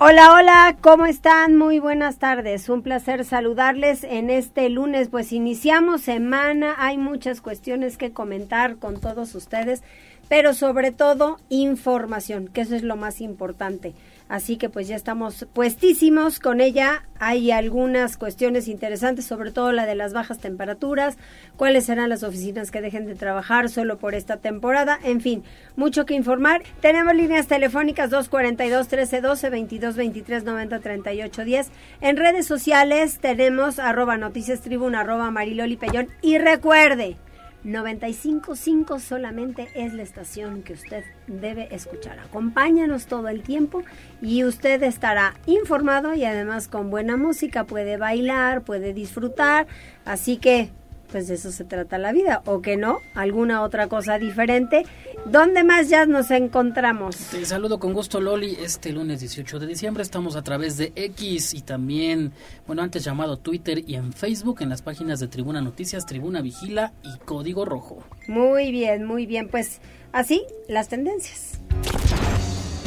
[0.00, 1.56] Hola, hola, ¿cómo están?
[1.56, 2.68] Muy buenas tardes.
[2.68, 5.08] Un placer saludarles en este lunes.
[5.08, 9.82] Pues iniciamos semana, hay muchas cuestiones que comentar con todos ustedes,
[10.28, 13.92] pero sobre todo información, que eso es lo más importante.
[14.28, 17.04] Así que pues ya estamos puestísimos con ella.
[17.18, 21.16] Hay algunas cuestiones interesantes, sobre todo la de las bajas temperaturas,
[21.56, 24.98] cuáles serán las oficinas que dejen de trabajar solo por esta temporada.
[25.02, 25.42] En fin,
[25.76, 26.62] mucho que informar.
[26.80, 31.68] Tenemos líneas telefónicas 242-1312, 22-23-90-38-10.
[32.00, 36.08] En redes sociales tenemos arroba noticias tribuna, arroba mariloli pellón.
[36.20, 37.16] Y recuerde,
[37.64, 42.18] 95.5 solamente es la estación que usted debe escuchar.
[42.20, 43.82] Acompáñanos todo el tiempo
[44.22, 49.66] y usted estará informado y además con buena música puede bailar, puede disfrutar.
[50.04, 50.70] Así que
[51.10, 54.84] pues de eso se trata la vida, o que no, alguna otra cosa diferente.
[55.26, 57.16] ¿Dónde más ya nos encontramos?
[57.16, 61.54] Te saludo con gusto Loli, este lunes 18 de diciembre estamos a través de X
[61.54, 62.32] y también,
[62.66, 66.92] bueno, antes llamado Twitter y en Facebook, en las páginas de Tribuna Noticias, Tribuna Vigila
[67.02, 68.02] y Código Rojo.
[68.26, 69.80] Muy bien, muy bien, pues
[70.12, 71.60] así las tendencias.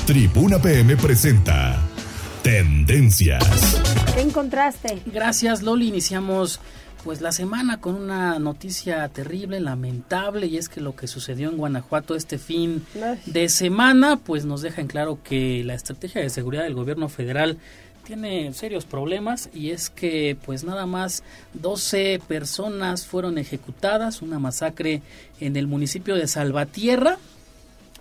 [0.05, 1.79] Tribuna PM presenta
[2.43, 3.79] Tendencias.
[4.15, 5.01] ¿Qué encontraste?
[5.05, 6.59] Gracias Loli, iniciamos
[7.03, 11.57] pues la semana con una noticia terrible, lamentable, y es que lo que sucedió en
[11.57, 12.85] Guanajuato este fin
[13.25, 17.57] de semana, pues nos deja en claro que la estrategia de seguridad del gobierno federal
[18.05, 25.01] tiene serios problemas y es que pues nada más 12 personas fueron ejecutadas, una masacre
[25.39, 27.17] en el municipio de Salvatierra,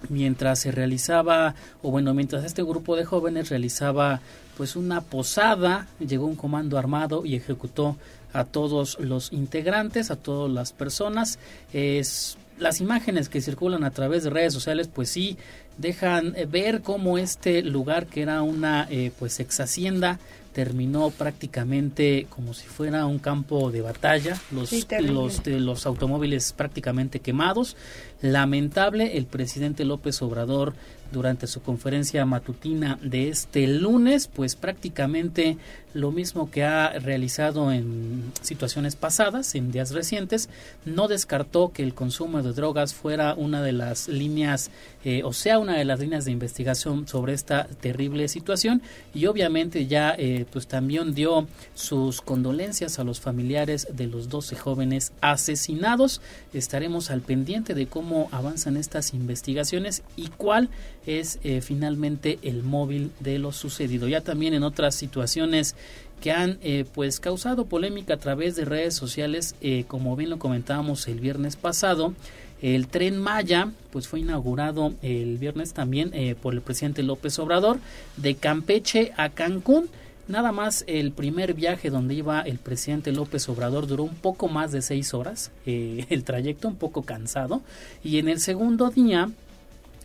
[0.09, 4.21] mientras se realizaba, o bueno, mientras este grupo de jóvenes realizaba
[4.57, 7.97] pues una posada, llegó un comando armado y ejecutó
[8.33, 11.39] a todos los integrantes, a todas las personas.
[11.73, 15.37] Es, las imágenes que circulan a través de redes sociales, pues sí,
[15.79, 20.19] dejan ver cómo este lugar, que era una eh, pues ex hacienda,
[20.53, 27.77] terminó prácticamente como si fuera un campo de batalla, los, los, los automóviles prácticamente quemados.
[28.23, 30.75] Lamentable, el presidente López Obrador
[31.13, 35.57] durante su conferencia matutina de este lunes, pues prácticamente
[35.93, 40.49] lo mismo que ha realizado en situaciones pasadas, en días recientes,
[40.85, 44.71] no descartó que el consumo de drogas fuera una de las líneas,
[45.05, 48.83] eh, o sea, una de las líneas de investigación sobre esta terrible situación
[49.15, 54.55] y obviamente ya eh, pues también dio sus condolencias a los familiares de los 12
[54.57, 56.21] jóvenes asesinados.
[56.55, 60.69] Estaremos al pendiente de cómo avanzan estas investigaciones y cuál
[61.07, 64.09] es eh, finalmente el móvil de lo sucedido.
[64.09, 65.75] Ya también en otras situaciones
[66.21, 70.39] que han eh, pues causado polémica a través de redes sociales, eh, como bien lo
[70.39, 72.13] comentábamos el viernes pasado,
[72.61, 76.13] el tren Maya pues fue inaugurado el viernes también
[76.43, 77.79] por el presidente López Obrador
[78.19, 79.89] de Campeche a Cancún.
[80.31, 84.71] Nada más el primer viaje donde iba el presidente López Obrador duró un poco más
[84.71, 87.63] de seis horas, el trayecto un poco cansado,
[88.05, 89.29] y en el segundo día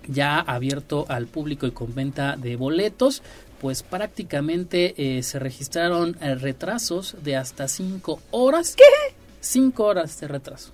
[0.08, 3.22] ya abierto al público y con venta de boletos,
[3.62, 8.76] pues prácticamente eh, se registraron eh, retrasos de hasta cinco horas.
[8.76, 9.14] ¿Qué?
[9.42, 10.72] Cinco horas de retraso.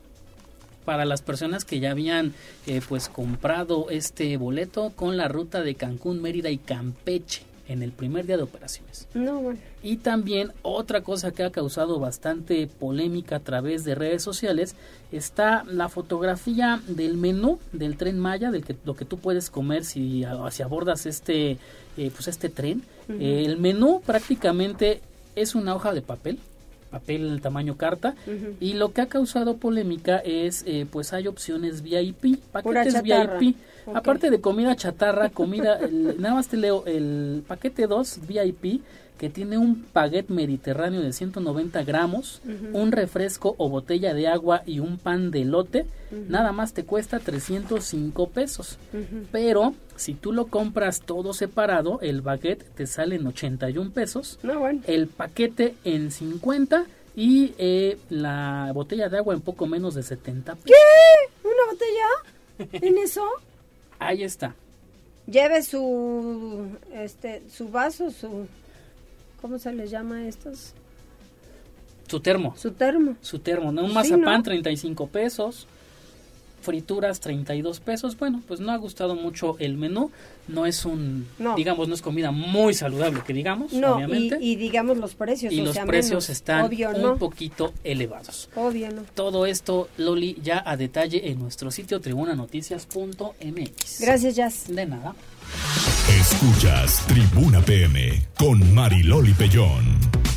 [0.85, 2.33] Para las personas que ya habían
[2.67, 7.91] eh, pues comprado este boleto con la ruta de Cancún, Mérida y Campeche en el
[7.91, 9.07] primer día de operaciones.
[9.13, 9.59] No, bueno.
[9.81, 14.75] Y también otra cosa que ha causado bastante polémica a través de redes sociales
[15.11, 19.85] está la fotografía del menú del tren Maya, del que lo que tú puedes comer
[19.85, 21.57] si, si abordas este
[21.97, 22.83] eh, pues este tren.
[23.07, 25.01] el menú prácticamente
[25.35, 26.39] es una hoja de papel
[26.91, 28.15] papel tamaño carta.
[28.59, 33.55] Y lo que ha causado polémica es eh, pues hay opciones VIP paquetes VIP
[33.93, 35.79] aparte de comida chatarra comida
[36.19, 38.81] nada más te leo el paquete 2 VIP
[39.21, 42.41] que tiene un paquete mediterráneo de 190 gramos,
[42.73, 45.85] un refresco o botella de agua y un pan de lote,
[46.27, 48.79] nada más te cuesta 305 pesos.
[49.31, 54.39] Pero si tú lo compras todo separado, el baguette te sale en 81 pesos,
[54.87, 60.55] el paquete en 50 y eh, la botella de agua en poco menos de 70
[60.55, 60.65] pesos.
[60.65, 61.47] ¿Qué?
[61.47, 62.87] ¿Una botella?
[62.87, 63.23] ¿En eso?
[63.99, 64.55] Ahí está.
[65.27, 68.47] Lleve su, este, su vaso, su
[69.39, 70.73] ¿cómo se les llama a estos?
[72.07, 72.55] Su termo.
[72.57, 73.17] Su termo.
[73.21, 73.85] Su termo, ¿no?
[73.85, 75.67] Un mazapán, 35 pesos
[76.61, 78.17] frituras 32 pesos.
[78.17, 80.11] Bueno, pues no ha gustado mucho el menú.
[80.47, 84.37] No es un, digamos, no es comida muy saludable, que digamos, no, obviamente.
[84.41, 85.53] Y, digamos los precios.
[85.53, 88.49] Y los precios están un poquito elevados.
[88.55, 89.03] Obvio, no.
[89.13, 94.01] Todo esto, Loli, ya a detalle en nuestro sitio tribunanoticias.mx.
[94.01, 94.65] Gracias, Jazz.
[94.67, 95.15] De nada.
[96.09, 100.30] Escuchas Tribuna PM con Mariloli Pellón.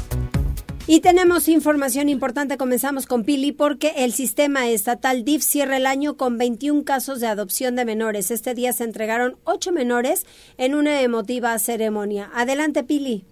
[0.86, 2.58] Y tenemos información importante.
[2.58, 7.26] Comenzamos con Pili porque el sistema estatal DIF cierra el año con 21 casos de
[7.26, 8.30] adopción de menores.
[8.30, 10.26] Este día se entregaron ocho menores
[10.58, 12.28] en una emotiva ceremonia.
[12.34, 13.24] Adelante, Pili.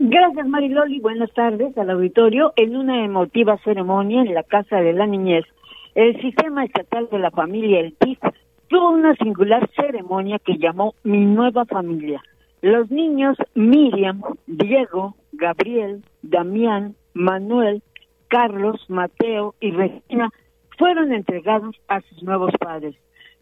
[0.00, 0.98] Gracias, Mariloli.
[0.98, 2.52] Buenas tardes al auditorio.
[2.56, 5.44] En una emotiva ceremonia en la Casa de la Niñez,
[5.94, 8.18] el sistema estatal de la familia, el DIF,
[8.66, 12.20] tuvo una singular ceremonia que llamó Mi Nueva Familia.
[12.60, 17.82] Los niños Miriam, Diego, Gabriel, Damián, Manuel,
[18.28, 20.30] Carlos, Mateo y Regina
[20.76, 22.96] fueron entregados a sus nuevos padres.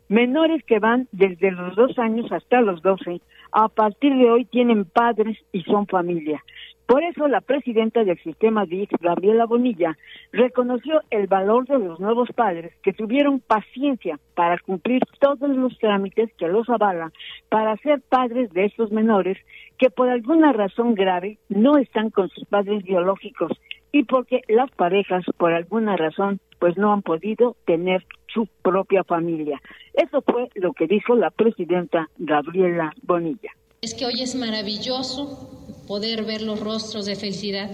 [0.08, 3.20] Menores que van desde los dos años hasta los doce,
[3.50, 6.44] a partir de hoy tienen padres y son familia.
[6.86, 9.98] Por eso la presidenta del sistema DIC, Gabriela Bonilla,
[10.30, 16.32] reconoció el valor de los nuevos padres que tuvieron paciencia para cumplir todos los trámites
[16.38, 17.12] que los avalan
[17.48, 19.36] para ser padres de estos menores
[19.78, 23.50] que por alguna razón grave no están con sus padres biológicos
[23.90, 29.60] y porque las parejas por alguna razón pues no han podido tener su propia familia.
[29.92, 33.50] Eso fue lo que dijo la presidenta Gabriela Bonilla.
[33.82, 35.50] Es que hoy es maravilloso
[35.86, 37.70] poder ver los rostros de felicidad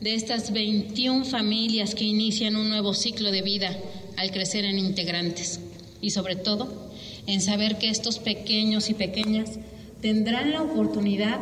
[0.00, 3.76] de estas 21 familias que inician un nuevo ciclo de vida
[4.16, 5.60] al crecer en integrantes
[6.00, 6.90] y sobre todo
[7.26, 9.58] en saber que estos pequeños y pequeñas
[10.00, 11.38] tendrán la oportunidad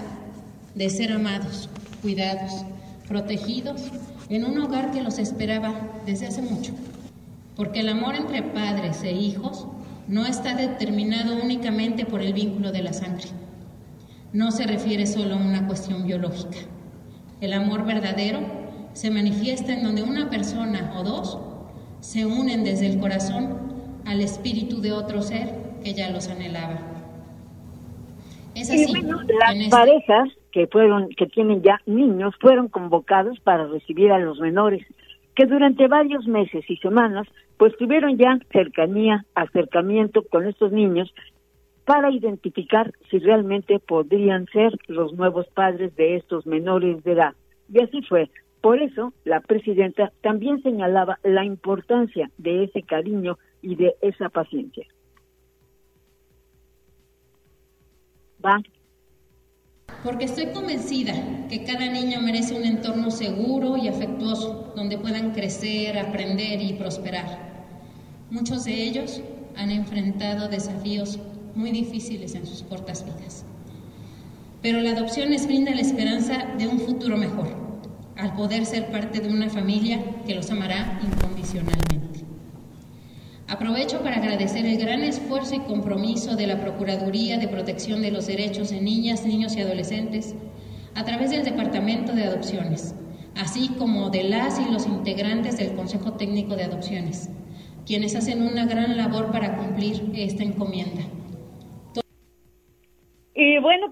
[0.74, 1.68] de ser amados,
[2.02, 2.64] cuidados,
[3.06, 3.80] protegidos
[4.28, 6.72] en un hogar que los esperaba desde hace mucho.
[7.54, 9.66] Porque el amor entre padres e hijos
[10.08, 13.28] no está determinado únicamente por el vínculo de la sangre
[14.32, 16.58] no se refiere solo a una cuestión biológica.
[17.40, 18.40] El amor verdadero
[18.92, 21.38] se manifiesta en donde una persona o dos
[22.00, 23.58] se unen desde el corazón
[24.06, 25.48] al espíritu de otro ser
[25.82, 26.80] que ya los anhelaba.
[28.54, 28.92] Es así.
[28.92, 34.40] las este parejas que fueron, que tienen ya niños, fueron convocados para recibir a los
[34.40, 34.84] menores,
[35.34, 37.26] que durante varios meses y semanas,
[37.56, 41.12] pues tuvieron ya cercanía, acercamiento con estos niños
[41.90, 47.34] para identificar si realmente podrían ser los nuevos padres de estos menores de edad.
[47.68, 48.30] Y así fue.
[48.60, 54.86] Por eso, la presidenta también señalaba la importancia de ese cariño y de esa paciencia.
[58.46, 58.62] Va.
[60.04, 61.12] Porque estoy convencida
[61.48, 67.50] que cada niño merece un entorno seguro y afectuoso donde puedan crecer, aprender y prosperar.
[68.30, 69.20] Muchos de ellos
[69.56, 71.18] han enfrentado desafíos
[71.54, 73.44] muy difíciles en sus cortas vidas.
[74.62, 77.48] Pero la adopción les brinda la esperanza de un futuro mejor,
[78.16, 82.24] al poder ser parte de una familia que los amará incondicionalmente.
[83.48, 88.28] Aprovecho para agradecer el gran esfuerzo y compromiso de la Procuraduría de Protección de los
[88.28, 90.34] Derechos de Niñas, Niños y Adolescentes
[90.94, 92.94] a través del Departamento de Adopciones,
[93.34, 97.30] así como de las y los integrantes del Consejo Técnico de Adopciones,
[97.86, 101.02] quienes hacen una gran labor para cumplir esta encomienda.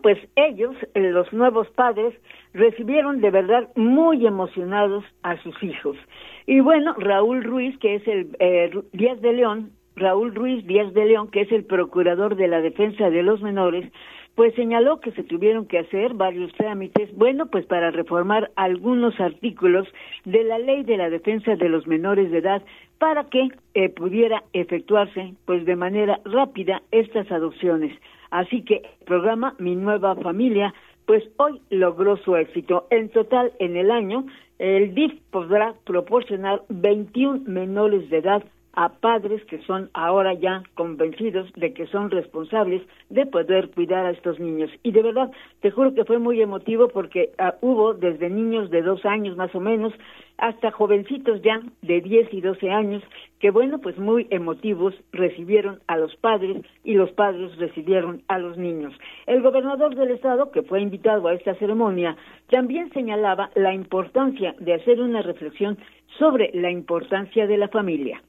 [0.03, 2.15] Pues ellos, eh, los nuevos padres,
[2.55, 5.97] recibieron de verdad muy emocionados a sus hijos.
[6.47, 11.07] Y bueno, Raúl Ruiz, que es el eh, Díaz de León, Raúl Ruiz Díaz de
[11.07, 13.91] León, que es el procurador de la defensa de los menores,
[14.39, 19.89] pues señaló que se tuvieron que hacer varios trámites, bueno, pues para reformar algunos artículos
[20.25, 22.63] de la ley de la defensa de los menores de edad
[22.99, 27.93] para que eh, pudiera efectuarse pues de manera rápida estas adopciones.
[28.31, 30.75] Así que el programa Mi Nueva Familia,
[31.07, 32.87] pues hoy logró su éxito.
[32.91, 34.27] En total, en el año,
[34.59, 38.43] el DIF podrá proporcionar 21 menores de edad
[38.75, 44.13] a padres que son ahora ya convencidos de que son responsables de poder cuidar a
[44.13, 44.71] estos niños.
[44.85, 48.83] Y de verdad, te juro que fue muy emotivo porque ah, hubo desde niños de
[48.83, 49.93] dos años más o menos
[50.39, 53.03] hasta jovencitos ya de 10 y 12 años
[53.41, 58.57] que bueno, pues muy emotivos recibieron a los padres y los padres recibieron a los
[58.57, 58.95] niños.
[59.27, 62.17] El gobernador del estado, que fue invitado a esta ceremonia,
[62.51, 65.79] también señalaba la importancia de hacer una reflexión
[66.19, 68.23] sobre la importancia de la familia.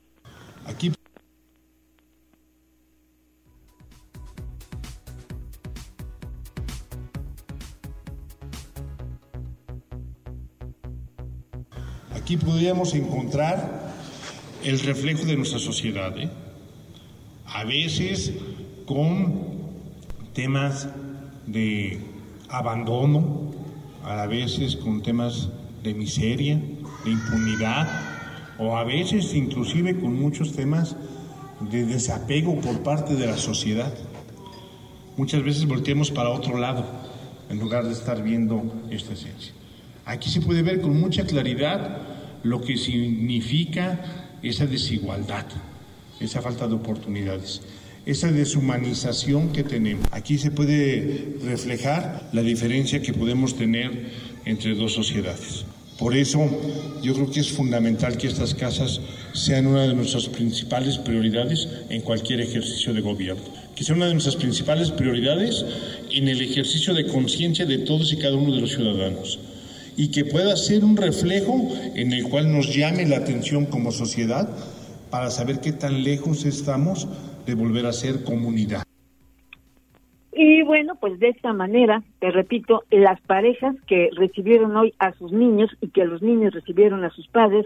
[0.68, 0.92] Aquí
[12.29, 13.91] Aquí podríamos encontrar
[14.63, 16.29] el reflejo de nuestra sociedad, ¿eh?
[17.48, 18.33] a veces
[18.86, 19.33] con
[20.36, 20.89] temas
[21.48, 22.00] de
[22.48, 23.50] abandono,
[24.03, 25.50] a veces con temas
[25.81, 26.62] de miseria,
[27.03, 27.89] de impunidad,
[28.59, 30.95] o a veces inclusive con muchos temas
[31.71, 33.91] de desapego por parte de la sociedad.
[35.17, 36.86] Muchas veces volteamos para otro lado
[37.50, 39.51] en lugar de estar viendo esta esencia.
[40.05, 44.00] Aquí se puede ver con mucha claridad lo que significa
[44.41, 45.46] esa desigualdad,
[46.19, 47.62] esa falta de oportunidades,
[48.05, 50.08] esa deshumanización que tenemos.
[50.12, 54.10] Aquí se puede reflejar la diferencia que podemos tener
[54.46, 55.65] entre dos sociedades.
[55.98, 56.39] Por eso
[57.03, 59.01] yo creo que es fundamental que estas casas
[59.34, 63.43] sean una de nuestras principales prioridades en cualquier ejercicio de gobierno,
[63.75, 65.65] que sea una de nuestras principales prioridades
[66.10, 69.39] en el ejercicio de conciencia de todos y cada uno de los ciudadanos
[69.98, 74.50] y que pueda ser un reflejo en el cual nos llame la atención como sociedad
[75.10, 77.08] para saber qué tan lejos estamos
[77.46, 78.84] de volver a ser comunidad.
[80.31, 85.31] Y bueno, pues de esta manera, te repito, las parejas que recibieron hoy a sus
[85.31, 87.65] niños y que los niños recibieron a sus padres,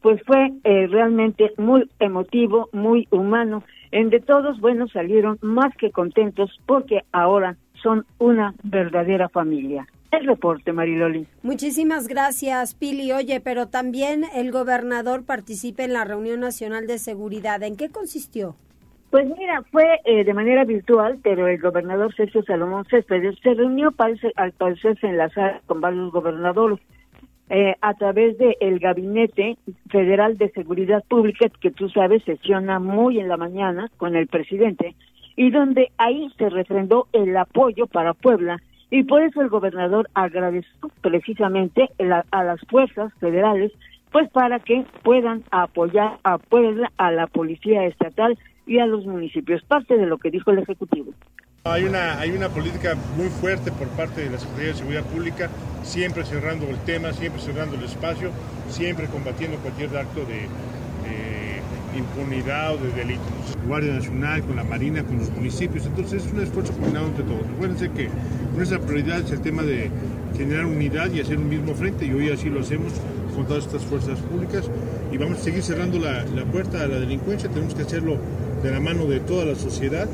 [0.00, 3.62] pues fue eh, realmente muy emotivo, muy humano.
[3.90, 9.86] En de todos, bueno, salieron más que contentos porque ahora son una verdadera familia.
[10.18, 11.26] El reporte, Mariloli.
[11.42, 13.10] Muchísimas gracias, Pili.
[13.10, 17.62] Oye, pero también el gobernador participa en la reunión nacional de seguridad.
[17.64, 18.54] ¿En qué consistió?
[19.10, 23.90] Pues mira, fue eh, de manera virtual, pero el gobernador Sergio Salomón Céspedes se reunió
[23.92, 26.80] parece, al parecer se enlazar con varios gobernadores
[27.50, 29.56] eh, a través del el Gabinete
[29.90, 34.94] Federal de Seguridad Pública, que tú sabes sesiona muy en la mañana con el presidente,
[35.36, 38.60] y donde ahí se refrendó el apoyo para Puebla,
[38.94, 41.88] y por eso el gobernador agradeció precisamente
[42.30, 43.72] a las fuerzas federales,
[44.12, 49.64] pues para que puedan apoyar a Puebla, a la Policía Estatal, y a los municipios,
[49.64, 51.12] parte de lo que dijo el Ejecutivo.
[51.64, 55.50] Hay una, hay una política muy fuerte por parte de la Secretaría de Seguridad Pública,
[55.82, 58.30] siempre cerrando el tema, siempre cerrando el espacio,
[58.68, 60.46] siempre combatiendo cualquier acto de,
[61.96, 63.22] impunidad o de delito.
[63.66, 67.46] Guardia Nacional, con la Marina, con los municipios, entonces es un esfuerzo combinado entre todos.
[67.46, 68.08] Recuérdense que
[68.56, 69.90] nuestra prioridad es el tema de
[70.36, 72.92] generar unidad y hacer un mismo frente y hoy así lo hacemos
[73.34, 74.68] con todas estas fuerzas públicas
[75.12, 78.18] y vamos a seguir cerrando la, la puerta a la delincuencia, tenemos que hacerlo
[78.62, 80.08] de la mano de toda la sociedad.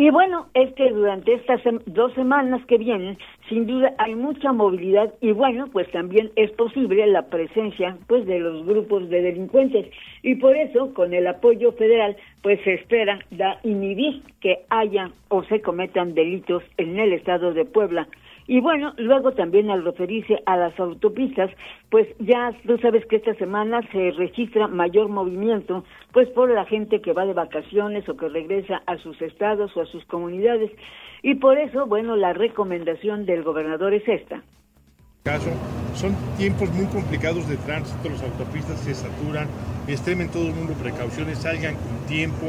[0.00, 5.12] Y bueno, es que durante estas dos semanas que vienen, sin duda hay mucha movilidad
[5.20, 9.90] y bueno, pues también es posible la presencia pues de los grupos de delincuentes
[10.22, 15.42] y por eso con el apoyo federal pues se espera da inhibir que haya o
[15.42, 18.06] se cometan delitos en el estado de Puebla.
[18.50, 21.50] Y bueno, luego también al referirse a las autopistas,
[21.90, 27.02] pues ya tú sabes que esta semana se registra mayor movimiento, pues por la gente
[27.02, 30.70] que va de vacaciones o que regresa a sus estados o a sus comunidades.
[31.22, 34.42] Y por eso, bueno, la recomendación del gobernador es esta.
[35.24, 35.50] Caso,
[35.92, 39.46] son tiempos muy complicados de tránsito, las autopistas se saturan,
[39.86, 42.46] extremen todo el mundo precauciones, salgan con tiempo,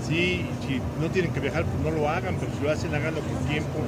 [0.00, 3.20] sí, si no tienen que viajar, pues no lo hagan, pero si lo hacen, háganlo
[3.20, 3.80] con tiempo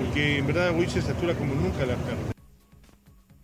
[0.00, 2.32] porque en verdad hoy se satura como nunca la carretera.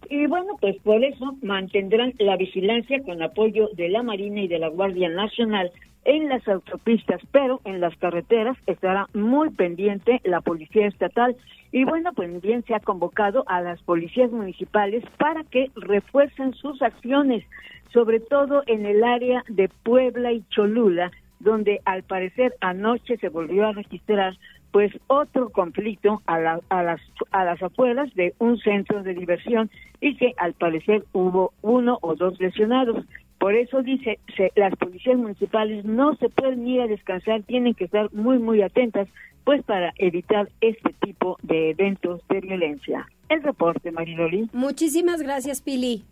[0.08, 4.58] Y bueno, pues por eso mantendrán la vigilancia con apoyo de la Marina y de
[4.58, 5.72] la Guardia Nacional
[6.04, 11.36] en las autopistas, pero en las carreteras estará muy pendiente la Policía Estatal.
[11.72, 16.80] Y bueno, pues bien se ha convocado a las policías municipales para que refuercen sus
[16.80, 17.44] acciones,
[17.92, 21.10] sobre todo en el área de Puebla y Cholula,
[21.40, 24.38] donde al parecer anoche se volvió a registrar
[24.72, 29.70] pues otro conflicto a, las, a las afueras de un centro de diversión
[30.00, 33.04] y que al parecer hubo uno o dos lesionados.
[33.38, 34.18] Por eso dice,
[34.54, 39.08] las policías municipales no se pueden ir a descansar, tienen que estar muy, muy atentas,
[39.44, 43.06] pues para evitar este tipo de eventos de violencia.
[43.28, 44.48] El reporte, Mariloli.
[44.52, 46.04] Muchísimas gracias, Pili.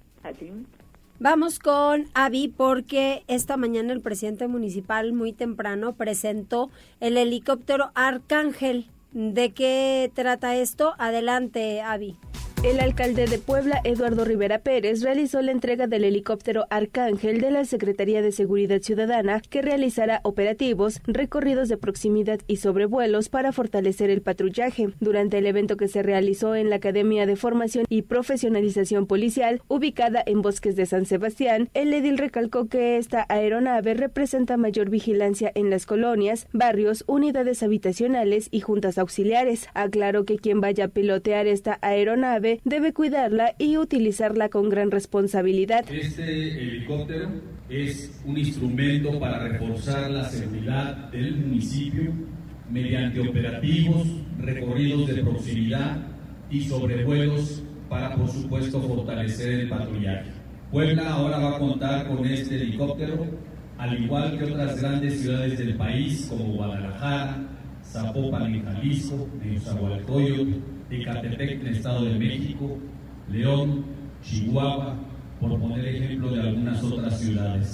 [1.21, 8.89] Vamos con Avi porque esta mañana el presidente municipal muy temprano presentó el helicóptero Arcángel.
[9.13, 10.95] ¿De qué trata esto?
[10.99, 12.17] Adelante, Avi.
[12.65, 17.67] El alcalde de Puebla, Eduardo Rivera Pérez, realizó la entrega del helicóptero Arcángel de la
[17.67, 24.23] Secretaría de Seguridad Ciudadana que realizará operativos, recorridos de proximidad y sobrevuelos para fortalecer el
[24.23, 24.89] patrullaje.
[24.99, 30.23] Durante el evento que se realizó en la Academia de Formación y Profesionalización Policial, ubicada
[30.25, 35.69] en Bosques de San Sebastián, el edil recalcó que esta aeronave representa mayor vigilancia en
[35.69, 39.69] las colonias, barrios, unidades habitacionales y juntas auxiliares.
[39.75, 45.85] Aclaró que quien vaya a pilotear esta aeronave debe cuidarla y utilizarla con gran responsabilidad.
[45.91, 47.29] Este helicóptero
[47.69, 52.13] es un instrumento para reforzar la seguridad del municipio
[52.71, 54.07] mediante operativos,
[54.39, 55.99] recorridos de proximidad
[56.51, 60.31] y sobrevuelos para, por supuesto, fortalecer el patrullaje.
[60.71, 63.27] Puebla ahora va a contar con este helicóptero,
[63.79, 67.43] al igual que otras grandes ciudades del país como Guadalajara,
[67.85, 72.79] Zapopan en Jalisco, Nezahualcóyotl, Ecatepec en el Estado de México,
[73.31, 73.85] León,
[74.23, 74.97] Chihuahua,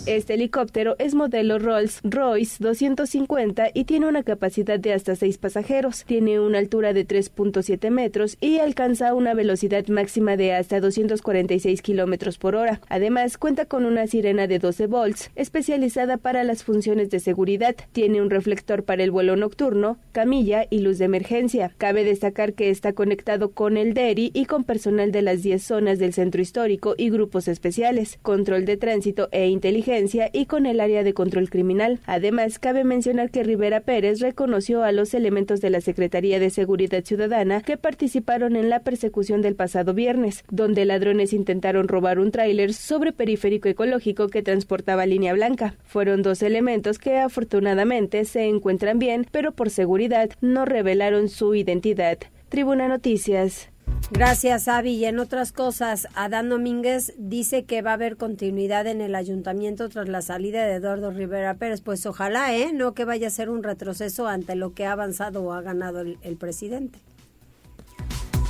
[0.06, 6.04] Este helicóptero es modelo Rolls-Royce 250 y tiene una capacidad de hasta 6 pasajeros.
[6.04, 12.38] Tiene una altura de 3.7 metros y alcanza una velocidad máxima de hasta 246 kilómetros
[12.38, 12.80] por hora.
[12.88, 17.76] Además, cuenta con una sirena de 12 volts especializada para las funciones de seguridad.
[17.92, 21.72] Tiene un reflector para el vuelo nocturno, camilla y luz de emergencia.
[21.78, 25.98] Cabe destacar que está conectado con el DERI y con personal de las 10 zonas
[25.98, 31.02] del centro histórico y grupos especiales, control de tránsito e inteligencia y con el área
[31.02, 32.00] de control criminal.
[32.06, 37.04] Además, cabe mencionar que Rivera Pérez reconoció a los elementos de la Secretaría de Seguridad
[37.04, 42.72] Ciudadana que participaron en la persecución del pasado viernes, donde ladrones intentaron robar un tráiler
[42.72, 45.74] sobre periférico ecológico que transportaba línea blanca.
[45.84, 52.18] Fueron dos elementos que afortunadamente se encuentran bien, pero por seguridad no revelaron su identidad.
[52.48, 53.70] Tribuna Noticias.
[54.10, 54.92] Gracias, Avi.
[54.92, 59.88] Y en otras cosas, Adán Domínguez dice que va a haber continuidad en el ayuntamiento
[59.88, 61.80] tras la salida de Eduardo Rivera Pérez.
[61.80, 62.72] Pues ojalá, ¿eh?
[62.72, 66.00] No que vaya a ser un retroceso ante lo que ha avanzado o ha ganado
[66.00, 66.98] el, el presidente.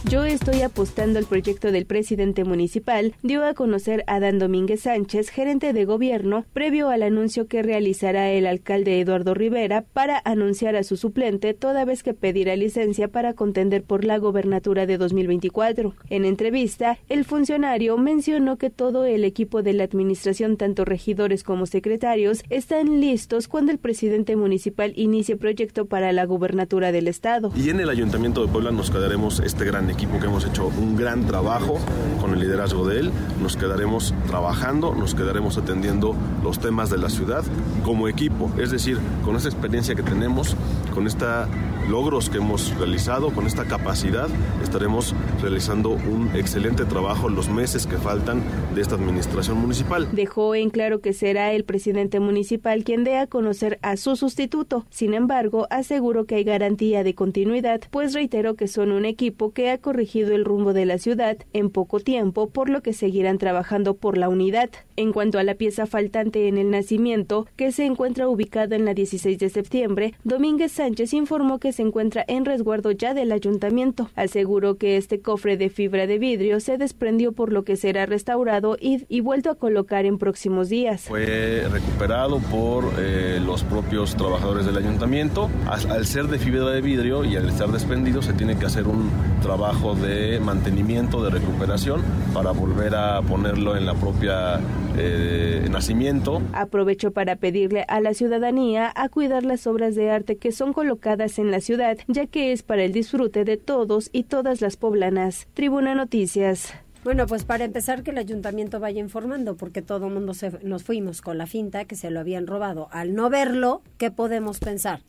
[0.09, 5.75] Yo estoy apostando al proyecto del presidente municipal, dio a conocer Adán Domínguez Sánchez, gerente
[5.75, 10.97] de gobierno, previo al anuncio que realizará el alcalde Eduardo Rivera para anunciar a su
[10.97, 15.95] suplente toda vez que pedirá licencia para contender por la gobernatura de 2024.
[16.09, 21.67] En entrevista, el funcionario mencionó que todo el equipo de la administración, tanto regidores como
[21.67, 27.53] secretarios, están listos cuando el presidente municipal inicie proyecto para la gobernatura del estado.
[27.55, 30.97] Y en el ayuntamiento de Puebla nos quedaremos este gran equipo que hemos hecho un
[30.97, 31.79] gran trabajo
[32.21, 33.13] con el liderazgo de él.
[33.41, 37.45] Nos quedaremos trabajando, nos quedaremos atendiendo los temas de la ciudad
[37.85, 38.51] como equipo.
[38.59, 40.57] Es decir, con esta experiencia que tenemos,
[40.95, 41.49] con estos
[41.89, 44.29] logros que hemos realizado, con esta capacidad,
[44.63, 48.43] estaremos realizando un excelente trabajo los meses que faltan
[48.75, 50.09] de esta administración municipal.
[50.13, 54.87] Dejó en claro que será el presidente municipal quien dé a conocer a su sustituto.
[54.91, 59.71] Sin embargo, aseguró que hay garantía de continuidad, pues reiteró que son un equipo que
[59.71, 63.95] ha corregido el rumbo de la ciudad en poco tiempo, por lo que seguirán trabajando
[63.95, 64.71] por la unidad.
[64.97, 68.95] En cuanto a la pieza faltante en el nacimiento, que se encuentra ubicada en la
[68.95, 74.11] 16 de septiembre, Domínguez Sánchez informó que se encuentra en resguardo ya del ayuntamiento.
[74.15, 78.77] Aseguró que este cofre de fibra de vidrio se desprendió por lo que será restaurado
[78.81, 81.03] y, y vuelto a colocar en próximos días.
[81.03, 85.49] Fue recuperado por eh, los propios trabajadores del ayuntamiento.
[85.67, 88.87] Al, al ser de fibra de vidrio y al estar desprendido se tiene que hacer
[88.87, 92.03] un trabajo de mantenimiento, de recuperación,
[92.35, 94.61] para volver a ponerlo en la propia
[94.99, 96.43] eh, nacimiento.
[96.53, 101.39] Aprovechó para pedirle a la ciudadanía a cuidar las obras de arte que son colocadas
[101.39, 105.47] en la ciudad, ya que es para el disfrute de todos y todas las poblanas.
[105.55, 106.75] Tribuna Noticias.
[107.05, 110.83] Bueno, pues para empezar que el ayuntamiento vaya informando, porque todo el mundo se, nos
[110.83, 112.89] fuimos con la finta que se lo habían robado.
[112.91, 115.01] Al no verlo, ¿qué podemos pensar?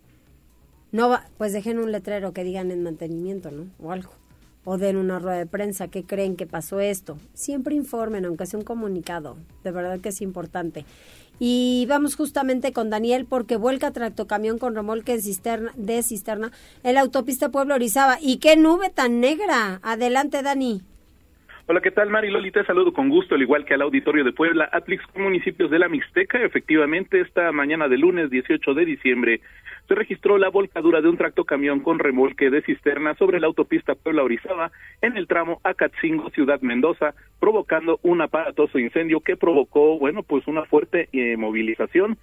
[0.92, 3.66] No va, pues dejen un letrero que digan en mantenimiento, ¿no?
[3.80, 4.21] O algo.
[4.64, 7.18] O den una rueda de prensa, ¿qué creen que pasó esto?
[7.34, 9.38] Siempre informen, aunque sea un comunicado.
[9.64, 10.86] De verdad que es importante.
[11.40, 16.52] Y vamos justamente con Daniel porque vuelca tractocamión con remolque de cisterna, de cisterna
[16.84, 18.18] en la autopista Pueblo Orizaba.
[18.22, 19.80] ¿Y qué nube tan negra?
[19.82, 20.82] Adelante, Dani.
[21.66, 22.52] Hola, ¿qué tal, Mari Loli?
[22.52, 25.90] Te saludo con gusto, al igual que al auditorio de Puebla, Atlix municipios de la
[25.90, 26.38] Mixteca.
[26.44, 29.42] Efectivamente, esta mañana de lunes 18 de diciembre
[29.88, 34.72] se registró la volcadura de un tractocamión con remolque de cisterna sobre la autopista Puebla-Orizaba
[35.02, 40.66] en el tramo Acatzingo, Ciudad Mendoza, provocando un aparatoso incendio que provocó, bueno, pues una
[40.66, 42.18] fuerte eh, movilización.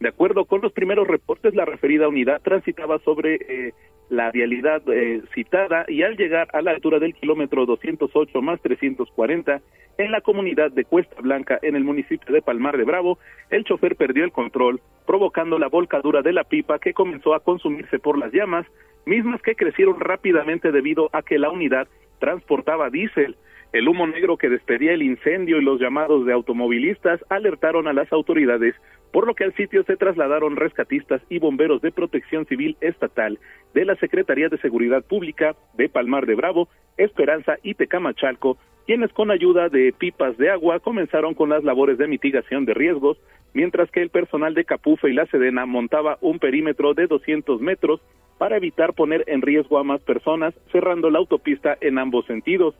[0.00, 3.74] De acuerdo con los primeros reportes, la referida unidad transitaba sobre eh,
[4.08, 9.60] la vialidad eh, citada y al llegar a la altura del kilómetro 208 más 340
[9.98, 13.18] en la comunidad de Cuesta Blanca en el municipio de Palmar de Bravo,
[13.50, 17.98] el chofer perdió el control, provocando la volcadura de la pipa que comenzó a consumirse
[17.98, 18.66] por las llamas,
[19.06, 21.88] mismas que crecieron rápidamente debido a que la unidad
[22.18, 23.36] transportaba diésel.
[23.72, 28.12] El humo negro que despedía el incendio y los llamados de automovilistas alertaron a las
[28.12, 28.74] autoridades
[29.14, 33.38] por lo que al sitio se trasladaron rescatistas y bomberos de protección civil estatal
[33.72, 39.30] de la Secretaría de Seguridad Pública de Palmar de Bravo, Esperanza y Tecamachalco, quienes con
[39.30, 43.16] ayuda de pipas de agua comenzaron con las labores de mitigación de riesgos,
[43.52, 48.00] mientras que el personal de Capufe y la Sedena montaba un perímetro de 200 metros
[48.38, 52.74] para evitar poner en riesgo a más personas, cerrando la autopista en ambos sentidos.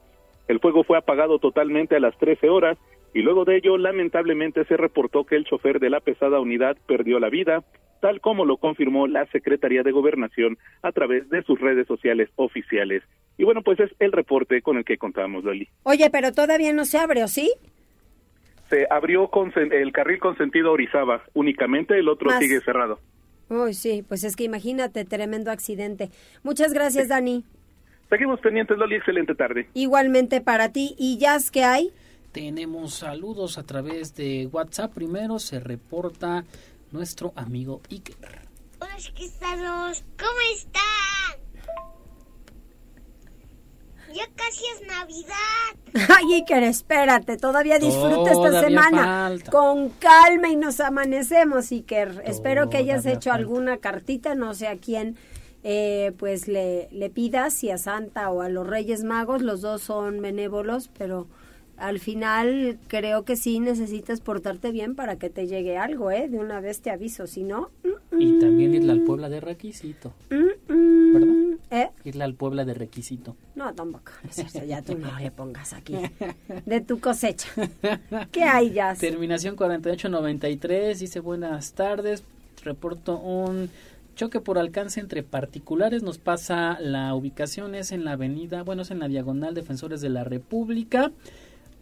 [0.49, 2.77] El fuego fue apagado totalmente a las 13 horas
[3.15, 7.21] y luego de ello lamentablemente se reportó que el chofer de la pesada unidad perdió
[7.21, 7.63] la vida,
[8.01, 13.05] tal como lo confirmó la Secretaría de Gobernación a través de sus redes sociales oficiales.
[13.39, 15.69] Y bueno, pues es el reporte con el que contamos, Loli.
[15.85, 17.53] Oye, pero todavía no se abre, ¿o sí?
[18.69, 22.99] Se abrió con el carril con sentido Orizaba, únicamente el otro sigue cerrado.
[23.49, 26.11] Uy, sí, pues es que imagínate, tremendo accidente.
[26.43, 27.45] Muchas gracias, Dani.
[28.11, 29.69] Seguimos pendientes, Loli, excelente tarde.
[29.75, 30.97] Igualmente para ti.
[30.99, 31.93] ¿Y Jazz qué hay?
[32.35, 34.93] Tenemos saludos a través de WhatsApp.
[34.93, 36.45] Primero se reporta
[36.91, 38.49] nuestro amigo Iker.
[38.81, 40.83] Hola chiquistados, ¿cómo están?
[44.13, 46.09] Ya casi es Navidad.
[46.17, 49.33] Ay, Iker, espérate, todavía disfruta esta semana.
[49.53, 52.25] Con calma y nos amanecemos, Iker.
[52.27, 55.17] Espero que hayas hecho alguna cartita, no sé a quién.
[55.63, 59.83] Eh, pues le, le pidas, si a Santa o a los Reyes Magos, los dos
[59.83, 61.29] son benévolos, pero
[61.77, 66.29] al final creo que sí necesitas portarte bien para que te llegue algo, ¿eh?
[66.29, 67.71] De una vez te aviso, si no...
[68.13, 70.13] y también irle al Puebla de requisito.
[70.29, 71.59] ¿Verdad?
[71.71, 71.91] ¿Eh?
[72.05, 73.37] Irle al Puebla de requisito.
[73.55, 74.13] No, tampoco.
[74.67, 75.97] ya tú no le pongas aquí.
[76.67, 77.49] De tu cosecha.
[78.31, 78.95] ¿Qué hay ya?
[78.95, 82.25] Terminación 4893 dice buenas tardes.
[82.63, 83.71] Reporto un
[84.15, 86.03] choque por alcance entre particulares.
[86.03, 90.11] Nos pasa la ubicación es en la avenida, bueno, es en la diagonal Defensores de
[90.11, 91.13] la República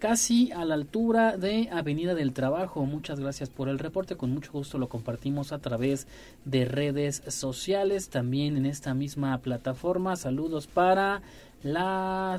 [0.03, 2.85] casi a la altura de Avenida del Trabajo.
[2.87, 6.09] Muchas gracias por el reporte, con mucho gusto lo compartimos a través
[6.45, 10.17] de redes sociales, también en esta misma plataforma.
[10.17, 11.23] Saludos para
[11.62, 12.37] la,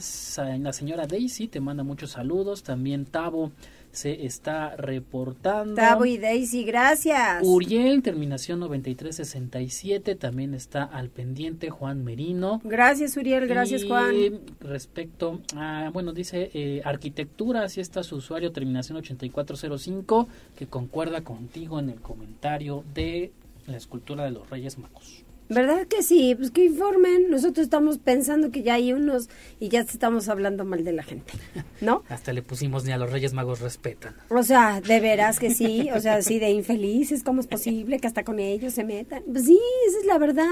[0.59, 3.53] la señora Daisy, te manda muchos saludos, también Tavo
[3.93, 5.75] se está reportando.
[5.75, 7.43] Tavo y Daisy, gracias.
[7.43, 12.59] Uriel, terminación 9367, también está al pendiente Juan Merino.
[12.63, 14.41] Gracias, Uriel, gracias, Juan.
[14.59, 20.27] Respecto a, bueno, dice eh, arquitectura, así está su usuario, terminación 8405,
[20.57, 23.31] que concuerda contigo en el comentario de
[23.67, 25.23] la escultura de los Reyes Magos.
[25.49, 26.35] ¿Verdad que sí?
[26.35, 27.29] Pues que informen.
[27.29, 29.29] Nosotros estamos pensando que ya hay unos
[29.59, 31.33] y ya estamos hablando mal de la gente,
[31.81, 32.03] ¿no?
[32.09, 34.15] Hasta le pusimos ni a los Reyes Magos respetan.
[34.29, 38.07] O sea, de veras que sí, o sea, sí, de infelices, ¿cómo es posible que
[38.07, 39.23] hasta con ellos se metan?
[39.31, 40.47] Pues sí, esa es la verdad.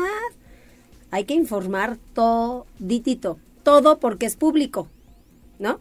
[1.10, 4.88] Hay que informar todo, ditito, todo porque es público,
[5.60, 5.80] ¿no?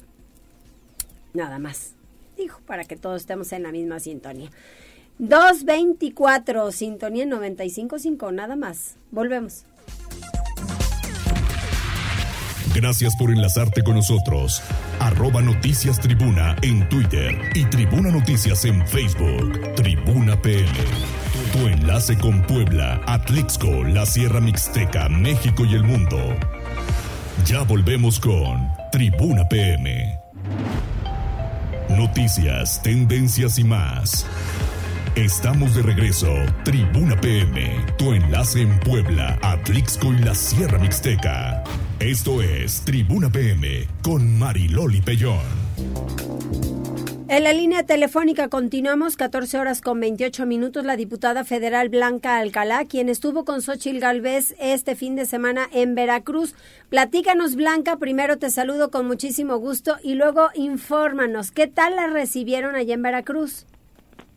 [1.35, 1.95] Nada más.
[2.37, 4.51] Dijo, para que todos estemos en la misma sintonía.
[5.21, 8.97] 224, sintonía 955, nada más.
[9.11, 9.67] Volvemos.
[12.75, 14.63] Gracias por enlazarte con nosotros.
[14.99, 19.75] Arroba Noticias Tribuna en Twitter y Tribuna Noticias en Facebook.
[19.75, 20.71] Tribuna PM.
[21.53, 26.17] Tu enlace con Puebla, Atlixco, la Sierra Mixteca, México y el mundo.
[27.45, 30.19] Ya volvemos con Tribuna PM.
[31.91, 34.27] Noticias, tendencias y más.
[35.17, 36.33] Estamos de regreso.
[36.65, 41.65] Tribuna PM, tu enlace en Puebla, Atlixco y la Sierra Mixteca.
[41.99, 45.41] Esto es Tribuna PM con Mariloli Pellón.
[47.29, 52.85] En la línea telefónica continuamos 14 horas con 28 minutos la diputada federal Blanca Alcalá,
[52.85, 56.55] quien estuvo con Xochil Galvez este fin de semana en Veracruz.
[56.89, 62.77] Platícanos Blanca, primero te saludo con muchísimo gusto y luego infórmanos, ¿qué tal la recibieron
[62.77, 63.67] allá en Veracruz?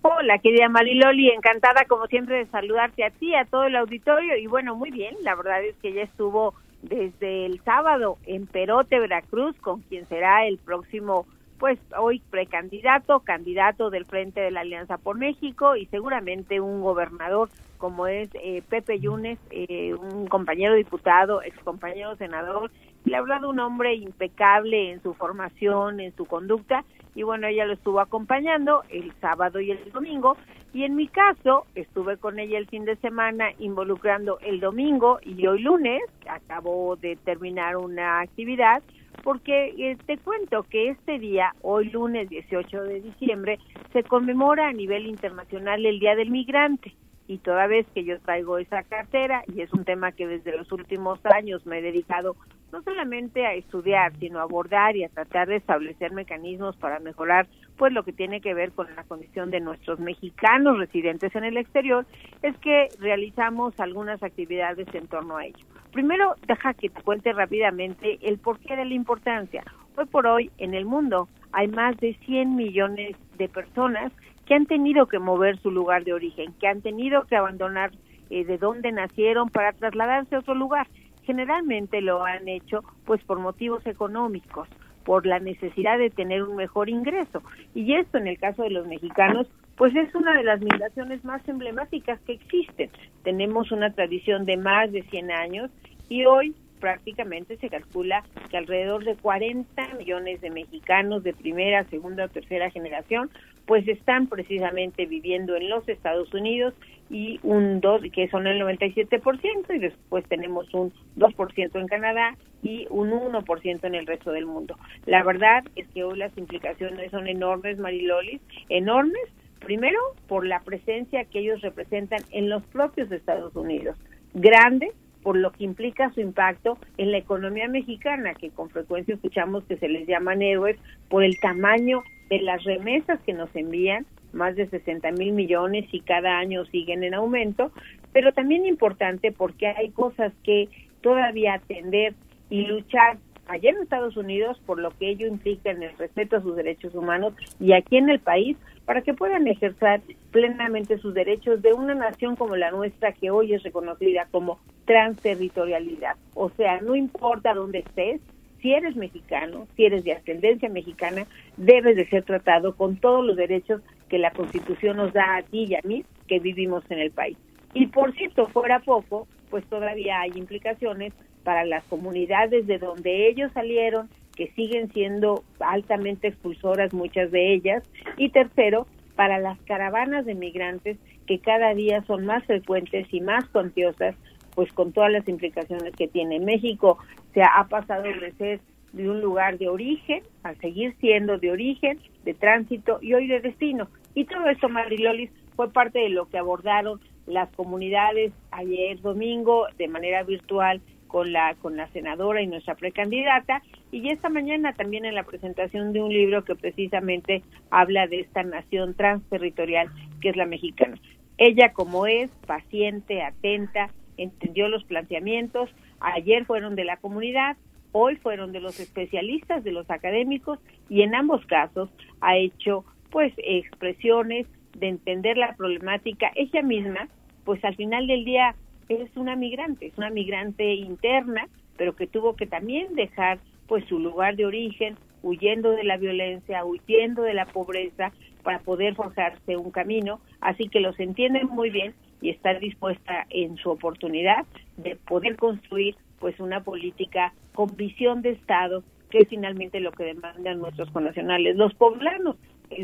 [0.05, 4.35] Hola, querida Mariloli, encantada como siempre de saludarte a ti, a todo el auditorio.
[4.35, 8.99] Y bueno, muy bien, la verdad es que ya estuvo desde el sábado en Perote,
[8.99, 11.25] Veracruz, con quien será el próximo,
[11.57, 17.47] pues hoy precandidato, candidato del Frente de la Alianza por México y seguramente un gobernador
[17.77, 22.71] como es eh, Pepe Yunes, eh, un compañero diputado, ex compañero senador,
[23.05, 26.83] le habla de un hombre impecable en su formación, en su conducta
[27.15, 30.37] y bueno, ella lo estuvo acompañando el sábado y el domingo
[30.73, 35.45] y en mi caso estuve con ella el fin de semana involucrando el domingo y
[35.45, 38.81] hoy lunes, acabo de terminar una actividad
[39.23, 43.59] porque eh, te cuento que este día, hoy lunes 18 de diciembre,
[43.93, 46.93] se conmemora a nivel internacional el Día del Migrante.
[47.27, 50.71] Y toda vez que yo traigo esa cartera, y es un tema que desde los
[50.71, 52.35] últimos años me he dedicado
[52.71, 57.47] no solamente a estudiar, sino a abordar y a tratar de establecer mecanismos para mejorar
[57.77, 61.57] pues lo que tiene que ver con la condición de nuestros mexicanos residentes en el
[61.57, 62.05] exterior,
[62.41, 65.65] es que realizamos algunas actividades en torno a ello.
[65.91, 69.63] Primero, deja que te cuente rápidamente el porqué de la importancia.
[69.95, 74.11] Hoy por hoy en el mundo hay más de 100 millones de personas
[74.45, 77.91] que han tenido que mover su lugar de origen, que han tenido que abandonar
[78.29, 80.87] eh, de donde nacieron para trasladarse a otro lugar.
[81.23, 84.67] Generalmente lo han hecho pues por motivos económicos,
[85.05, 87.41] por la necesidad de tener un mejor ingreso.
[87.73, 91.47] Y esto en el caso de los mexicanos pues es una de las migraciones más
[91.47, 92.89] emblemáticas que existen.
[93.23, 95.71] Tenemos una tradición de más de 100 años
[96.09, 102.25] y hoy prácticamente se calcula que alrededor de 40 millones de mexicanos de primera, segunda
[102.25, 103.29] o tercera generación
[103.65, 106.73] pues están precisamente viviendo en los Estados Unidos
[107.09, 112.85] y un 2 que son el 97% y después tenemos un 2% en Canadá y
[112.89, 114.77] un 1% en el resto del mundo.
[115.05, 119.23] La verdad es que hoy las implicaciones son enormes, Marilolis, enormes,
[119.61, 123.95] primero por la presencia que ellos representan en los propios Estados Unidos,
[124.33, 124.91] grande
[125.23, 129.77] por lo que implica su impacto en la economía mexicana, que con frecuencia escuchamos que
[129.77, 130.77] se les llaman héroes
[131.09, 136.01] por el tamaño de las remesas que nos envían, más de 60 mil millones y
[136.01, 137.71] cada año siguen en aumento,
[138.11, 140.69] pero también importante porque hay cosas que
[141.01, 142.15] todavía atender
[142.49, 146.41] y luchar allá en Estados Unidos por lo que ello implica en el respeto a
[146.41, 151.61] sus derechos humanos y aquí en el país para que puedan ejercer plenamente sus derechos
[151.61, 156.15] de una nación como la nuestra que hoy es reconocida como transterritorialidad.
[156.33, 158.21] O sea, no importa dónde estés,
[158.61, 161.25] si eres mexicano, si eres de ascendencia mexicana,
[161.57, 165.65] debes de ser tratado con todos los derechos que la Constitución nos da a ti
[165.67, 167.37] y a mí que vivimos en el país.
[167.73, 173.51] Y por cierto, fuera poco, pues todavía hay implicaciones para las comunidades de donde ellos
[173.53, 177.83] salieron, que siguen siendo altamente expulsoras muchas de ellas.
[178.17, 183.47] Y tercero, para las caravanas de migrantes que cada día son más frecuentes y más
[183.49, 184.15] cuantiosas
[184.55, 186.39] pues con todas las implicaciones que tiene.
[186.39, 186.99] México
[187.33, 188.59] se ha pasado de ser
[188.91, 193.39] de un lugar de origen a seguir siendo de origen, de tránsito y hoy de
[193.39, 193.87] destino.
[194.13, 199.87] Y todo esto, Marilolis, fue parte de lo que abordaron las comunidades ayer domingo de
[199.87, 200.81] manera virtual
[201.13, 205.93] con la con la senadora y nuestra precandidata y esta mañana también en la presentación
[205.93, 210.97] de un libro que precisamente habla de esta nación transterritorial que es la mexicana.
[211.37, 217.57] Ella como es paciente, atenta, entendió los planteamientos, ayer fueron de la comunidad,
[217.91, 220.57] hoy fueron de los especialistas, de los académicos
[220.89, 227.07] y en ambos casos ha hecho pues expresiones de entender la problemática ella misma,
[227.45, 228.55] pues al final del día
[228.89, 233.99] es una migrante, es una migrante interna, pero que tuvo que también dejar pues su
[233.99, 238.11] lugar de origen, huyendo de la violencia, huyendo de la pobreza
[238.43, 243.55] para poder forjarse un camino, así que los entienden muy bien y estar dispuesta en
[243.57, 244.45] su oportunidad
[244.77, 250.05] de poder construir pues una política con visión de Estado que es finalmente lo que
[250.05, 251.55] demandan nuestros connacionales.
[251.55, 252.35] Los poblanos,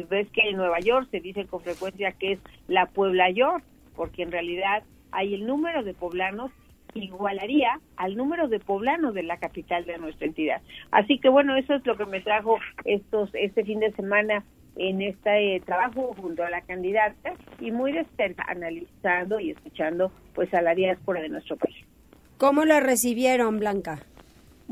[0.09, 3.63] ves que en Nueva York se dice con frecuencia que es la Puebla York,
[3.95, 6.51] porque en realidad hay el número de poblanos
[6.93, 10.61] igualaría al número de poblanos de la capital de nuestra entidad.
[10.91, 14.43] Así que bueno, eso es lo que me trajo estos este fin de semana
[14.75, 20.53] en este trabajo junto a la candidata y muy de cerca analizando y escuchando pues
[20.53, 21.77] a la diáspora de nuestro país.
[22.37, 23.99] ¿Cómo la recibieron, Blanca?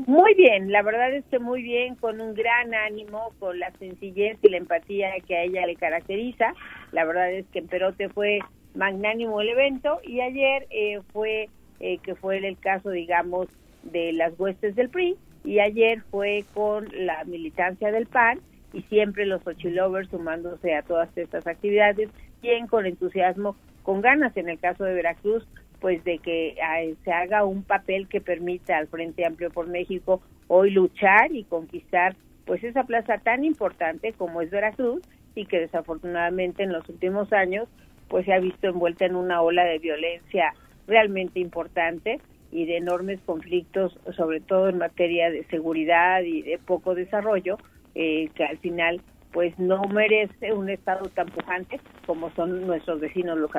[0.06, 4.38] Muy bien, la verdad es que muy bien, con un gran ánimo, con la sencillez
[4.42, 6.54] y la empatía que a ella le caracteriza.
[6.92, 8.38] La verdad es que en Perote fue
[8.78, 11.48] magnánimo el evento y ayer eh, fue
[11.80, 13.48] eh, que fue el caso, digamos,
[13.82, 18.40] de las huestes del PRI y ayer fue con la militancia del PAN
[18.72, 22.08] y siempre los Ochilovers sumándose a todas estas actividades,
[22.40, 25.46] bien con entusiasmo, con ganas en el caso de Veracruz,
[25.80, 26.56] pues de que
[27.04, 32.14] se haga un papel que permita al Frente Amplio por México hoy luchar y conquistar
[32.46, 35.02] pues esa plaza tan importante como es Veracruz
[35.34, 37.68] y que desafortunadamente en los últimos años
[38.08, 40.52] pues se ha visto envuelta en una ola de violencia
[40.86, 46.94] realmente importante y de enormes conflictos, sobre todo en materia de seguridad y de poco
[46.94, 47.58] desarrollo,
[47.94, 49.00] eh, que al final
[49.32, 53.50] pues no merece un estado tan pujante como son nuestros vecinos los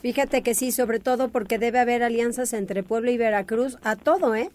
[0.00, 4.34] Fíjate que sí, sobre todo porque debe haber alianzas entre Puebla y Veracruz a todo,
[4.34, 4.50] ¿eh?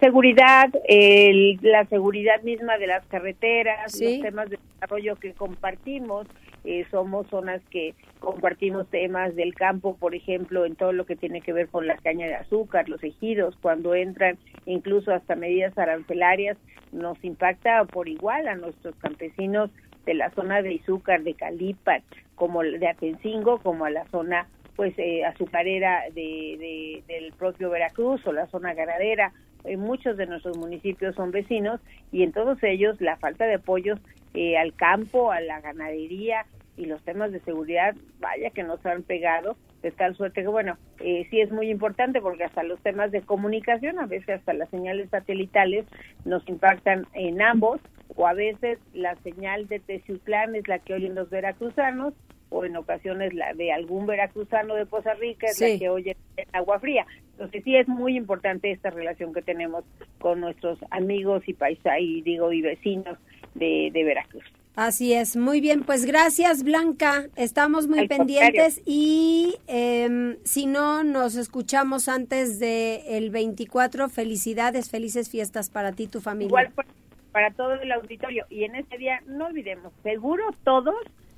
[0.00, 6.26] Seguridad, el, la seguridad misma de las carreteras, los temas de desarrollo que compartimos,
[6.64, 11.40] eh, somos zonas que compartimos temas del campo, por ejemplo, en todo lo que tiene
[11.40, 16.56] que ver con la caña de azúcar, los ejidos, cuando entran incluso hasta medidas arancelarias,
[16.92, 19.70] nos impacta por igual a nuestros campesinos
[20.04, 22.02] de la zona de Izúcar, de Calipat,
[22.34, 24.48] como de Atencingo, como a la zona
[24.80, 29.30] pues eh, azucarera de, del propio Veracruz o la zona ganadera.
[29.76, 34.00] Muchos de nuestros municipios son vecinos y en todos ellos la falta de apoyos
[34.32, 36.46] eh, al campo, a la ganadería
[36.78, 40.78] y los temas de seguridad, vaya que nos han pegado de tal suerte que, bueno,
[41.00, 44.70] eh, sí es muy importante porque hasta los temas de comunicación, a veces hasta las
[44.70, 45.84] señales satelitales
[46.24, 47.82] nos impactan en ambos,
[48.16, 52.14] o a veces la señal de Teciutlán es la que oyen los veracruzanos,
[52.50, 56.46] o en ocasiones la de algún veracruzano de Poza Rica es la que oye en
[56.52, 57.06] Agua Fría.
[57.32, 59.84] Entonces sí es muy importante esta relación que tenemos
[60.18, 63.18] con nuestros amigos y paisanos, y digo, y vecinos
[63.54, 64.44] de, de Veracruz.
[64.76, 71.36] Así es, muy bien, pues gracias Blanca, estamos muy pendientes y eh, si no nos
[71.36, 76.48] escuchamos antes del el 24, felicidades, felices fiestas para ti y tu familia.
[76.48, 76.88] Igual para,
[77.32, 80.94] para todo el auditorio y en este día no olvidemos, seguro todos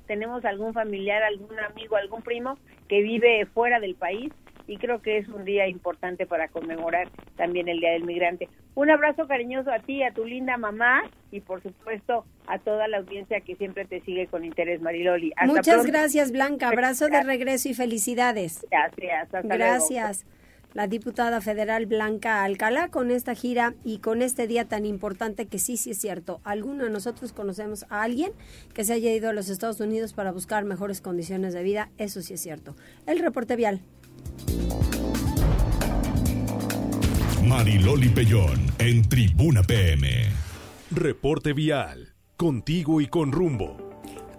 [0.07, 4.31] tenemos algún familiar, algún amigo, algún primo que vive fuera del país
[4.67, 8.47] y creo que es un día importante para conmemorar también el Día del Migrante.
[8.75, 12.97] Un abrazo cariñoso a ti, a tu linda mamá y por supuesto a toda la
[12.97, 15.33] audiencia que siempre te sigue con interés, Mariloli.
[15.45, 16.69] Muchas gracias, Blanca.
[16.69, 18.65] Abrazo de regreso y felicidades.
[18.69, 19.33] Gracias.
[19.33, 20.25] Hasta gracias.
[20.73, 25.59] La diputada federal Blanca Alcalá con esta gira y con este día tan importante que
[25.59, 26.41] sí, sí es cierto.
[26.43, 28.31] Alguno de nosotros conocemos a alguien
[28.73, 31.89] que se haya ido a los Estados Unidos para buscar mejores condiciones de vida.
[31.99, 32.75] Eso sí es cierto.
[33.05, 33.81] El reporte vial.
[37.45, 40.09] Mariloli Pellón en Tribuna PM.
[40.89, 42.15] Reporte vial.
[42.35, 43.82] Contigo y con rumbo.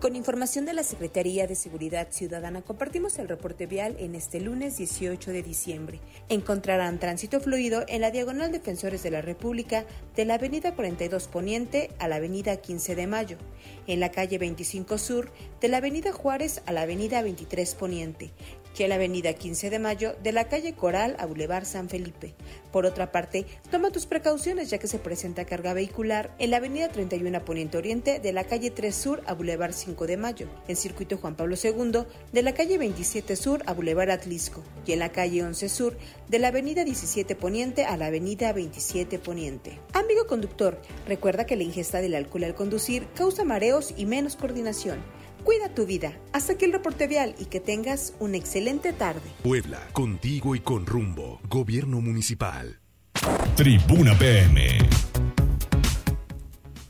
[0.04, 4.76] Con información de la Secretaría de Seguridad Ciudadana, compartimos el reporte vial en este lunes
[4.76, 5.98] 18 de diciembre.
[6.28, 11.90] Encontrarán tránsito fluido en la diagonal Defensores de la República de la Avenida 42 Poniente
[11.98, 13.38] a la Avenida 15 de Mayo,
[13.86, 18.30] en la calle 25 Sur de la Avenida Juárez a la Avenida 23 Poniente,
[18.74, 22.34] que la avenida 15 de Mayo de la calle Coral a Boulevard San Felipe.
[22.72, 26.88] Por otra parte, toma tus precauciones ya que se presenta carga vehicular en la avenida
[26.88, 31.16] 31 Poniente Oriente de la calle 3 Sur a Boulevard 5 de Mayo, en circuito
[31.16, 35.44] Juan Pablo II de la calle 27 Sur a Boulevard Atlisco y en la calle
[35.44, 35.96] 11 Sur
[36.28, 39.78] de la avenida 17 Poniente a la avenida 27 Poniente.
[39.92, 44.98] Amigo conductor, recuerda que la ingesta del alcohol al conducir causa mareos y menos coordinación.
[45.44, 46.18] Cuida tu vida.
[46.32, 49.20] Hasta aquí el reporte vial y que tengas una excelente tarde.
[49.42, 51.38] Puebla, contigo y con rumbo.
[51.50, 52.80] Gobierno Municipal.
[53.54, 54.78] Tribuna PM.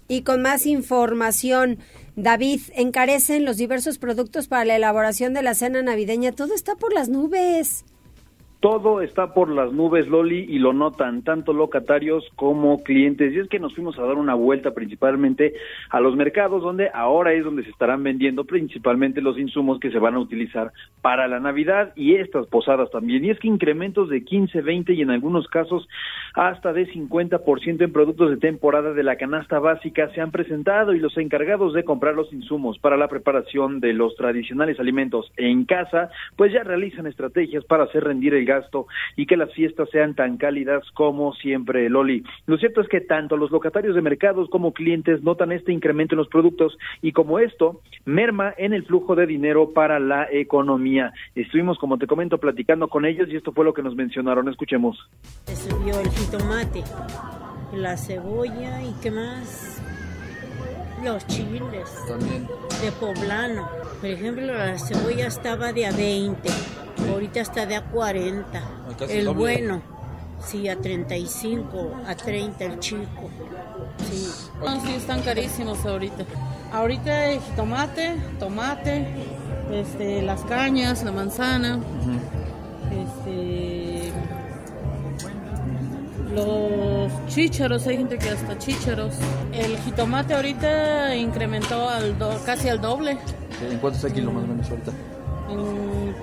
[0.07, 1.81] Y con más información,
[2.15, 6.31] David, encarecen los diversos productos para la elaboración de la cena navideña.
[6.31, 7.85] Todo está por las nubes.
[8.65, 13.35] Todo está por las nubes, Loli, y lo notan tanto locatarios como clientes.
[13.35, 15.53] Y es que nos fuimos a dar una vuelta principalmente
[15.91, 19.99] a los mercados, donde ahora es donde se estarán vendiendo principalmente los insumos que se
[19.99, 20.73] van a utilizar
[21.03, 23.23] para la Navidad y estas posadas también.
[23.27, 25.87] Y es que incrementos de 15, 20 y en algunos casos
[26.33, 31.01] hasta de 50% en productos de temporada de la canasta básica se han presentado y
[31.01, 36.09] los encargados de comprar los insumos para la preparación de los tradicionales alimentos en casa,
[36.35, 38.54] pues ya realizan estrategias para hacer rendir el gasto
[39.17, 42.25] y que las fiestas sean tan cálidas como siempre, Loli.
[42.47, 46.19] Lo cierto es que tanto los locatarios de mercados como clientes notan este incremento en
[46.19, 51.13] los productos y como esto merma en el flujo de dinero para la economía.
[51.35, 54.49] Estuvimos, como te comento, platicando con ellos y esto fue lo que nos mencionaron.
[54.49, 54.99] Escuchemos.
[55.45, 56.83] Se subió el jitomate,
[57.75, 59.94] la cebolla y qué más
[61.05, 62.49] los chiles También.
[62.83, 63.69] de poblano.
[64.01, 66.49] Por ejemplo, la cebolla estaba de a 20,
[67.11, 68.63] ahorita está de a 40.
[68.99, 69.39] casi El doble.
[69.39, 69.83] bueno,
[70.45, 73.31] sí, a 35, a 30 el chico.
[74.11, 74.29] Sí.
[74.65, 76.25] No, sí, están carísimos ahorita.
[76.73, 79.07] Ahorita el tomate, tomate,
[79.73, 81.79] este, las cañas, la manzana,
[82.91, 83.74] este,
[86.35, 89.15] los chícharos, hay gente que hasta chícharos.
[89.53, 93.13] El jitomate ahorita incrementó al do- casi al doble.
[93.71, 94.93] ¿En cuánto está el kilo más o menos ahorita?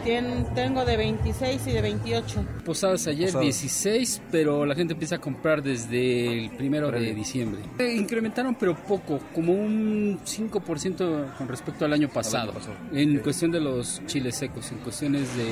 [0.05, 2.43] En- tengo de 26 y de 28.
[2.65, 3.43] Posadas ayer Posadas.
[3.45, 7.61] 16, pero la gente empieza a comprar desde el primero de diciembre.
[7.77, 12.51] Eh, incrementaron, pero poco, como un 5% con respecto al año pasado.
[12.91, 15.45] En cuestión de los chiles secos, en cuestiones de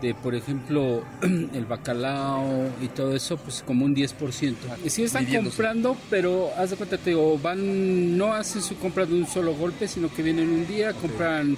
[0.00, 4.54] de por ejemplo el bacalao y todo eso pues como un 10%.
[4.84, 9.06] Y sí están comprando, pero haz de cuenta te digo, van no hacen su compra
[9.06, 11.56] de un solo golpe, sino que vienen un día, compran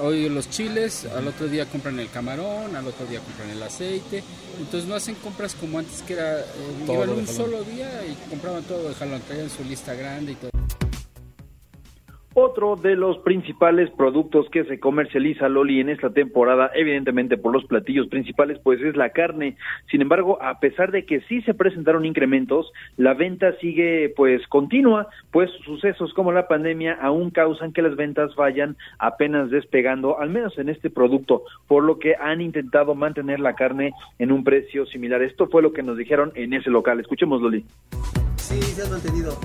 [0.00, 4.22] hoy los chiles, al otro día compran el camarón, al otro día compran el aceite.
[4.58, 6.44] Entonces no hacen compras como antes que era eh,
[6.88, 10.50] iban un solo día y compraban todo de jalón, traían su lista grande y todo.
[12.36, 17.64] Otro de los principales productos que se comercializa Loli en esta temporada, evidentemente por los
[17.64, 19.56] platillos principales, pues es la carne.
[19.88, 25.06] Sin embargo, a pesar de que sí se presentaron incrementos, la venta sigue pues continua,
[25.30, 30.58] pues sucesos como la pandemia aún causan que las ventas vayan apenas despegando, al menos
[30.58, 35.22] en este producto, por lo que han intentado mantener la carne en un precio similar.
[35.22, 36.98] Esto fue lo que nos dijeron en ese local.
[36.98, 37.64] Escuchemos, Loli.
[38.48, 39.38] Sí, se ha mantenido.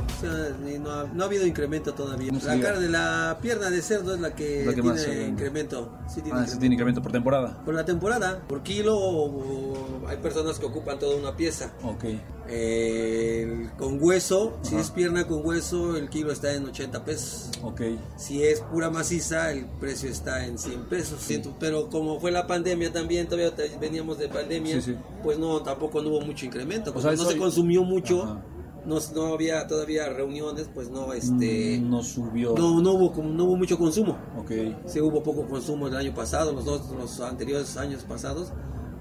[0.81, 2.33] no, ha, no, ha, habido incremento todavía.
[2.33, 5.97] la carne la pierna de cerdo es la que, la que tiene más, incremento.
[6.07, 6.59] Sí tiene, ah, incremento.
[6.59, 7.63] tiene incremento por temporada.
[7.63, 8.41] Por la temporada.
[8.47, 11.71] Por kilo hay personas que ocupan toda una pieza.
[11.81, 12.05] Ok.
[12.49, 14.69] Eh, con hueso, Ajá.
[14.69, 17.51] si es pierna con hueso, el kilo está en 80 pesos.
[17.63, 17.81] Ok.
[18.17, 21.21] Si es pura maciza, el precio está en 100 pesos.
[21.21, 21.41] Sí.
[21.57, 26.09] Pero como fue la pandemia también, todavía veníamos de pandemia, sí, pues no, tampoco no
[26.09, 26.91] hubo mucho incremento.
[26.93, 28.23] O sea, no se consumió mucho.
[28.23, 28.43] Ajá
[28.89, 32.55] no, no había todavía reuniones, pues no este mm, no subió.
[32.57, 34.17] No no hubo no hubo mucho consumo.
[34.39, 34.75] Okay.
[34.87, 38.51] Sí hubo poco consumo el año pasado, los dos los anteriores años pasados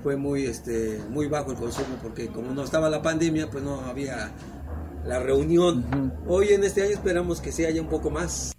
[0.03, 3.81] fue muy este muy bajo el consumo porque como no estaba la pandemia, pues no
[3.81, 4.31] había
[5.07, 5.85] la reunión.
[5.93, 6.13] Uh -huh.
[6.29, 8.53] Hoy en este año esperamos que se haya un poco más.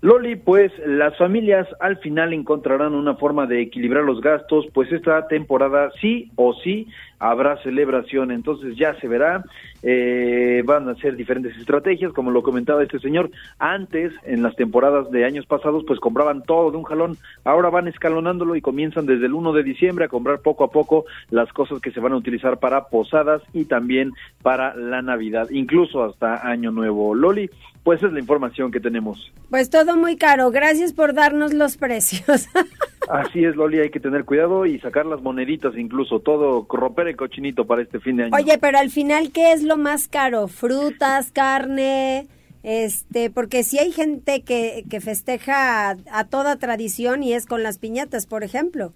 [0.00, 5.26] Loli, pues las familias al final encontrarán una forma de equilibrar los gastos, pues esta
[5.26, 6.86] temporada sí o sí
[7.18, 9.42] habrá celebración, entonces ya se verá,
[9.82, 15.10] eh, van a ser diferentes estrategias, como lo comentaba este señor, antes, en las temporadas
[15.10, 19.26] de años pasados, pues compraban todo de un jalón, ahora van escalonándolo y comienzan desde
[19.26, 22.16] el 1 de diciembre a comprar poco a poco las cosas que se van a
[22.16, 24.12] utilizar para posadas y también
[24.42, 27.14] para la Navidad, incluso hasta Año Nuevo.
[27.14, 27.50] Loli,
[27.82, 29.32] pues es la información que tenemos.
[29.50, 32.48] Pues todo muy caro, gracias por darnos los precios.
[33.08, 37.16] Así es, Loli, hay que tener cuidado y sacar las moneditas incluso, todo, romper el
[37.16, 38.36] cochinito para este fin de año.
[38.36, 40.48] Oye, pero al final, ¿qué es lo más caro?
[40.48, 42.26] ¿Frutas, carne?
[42.64, 47.62] Este, porque si hay gente que, que festeja a, a toda tradición y es con
[47.62, 48.92] las piñatas, por ejemplo.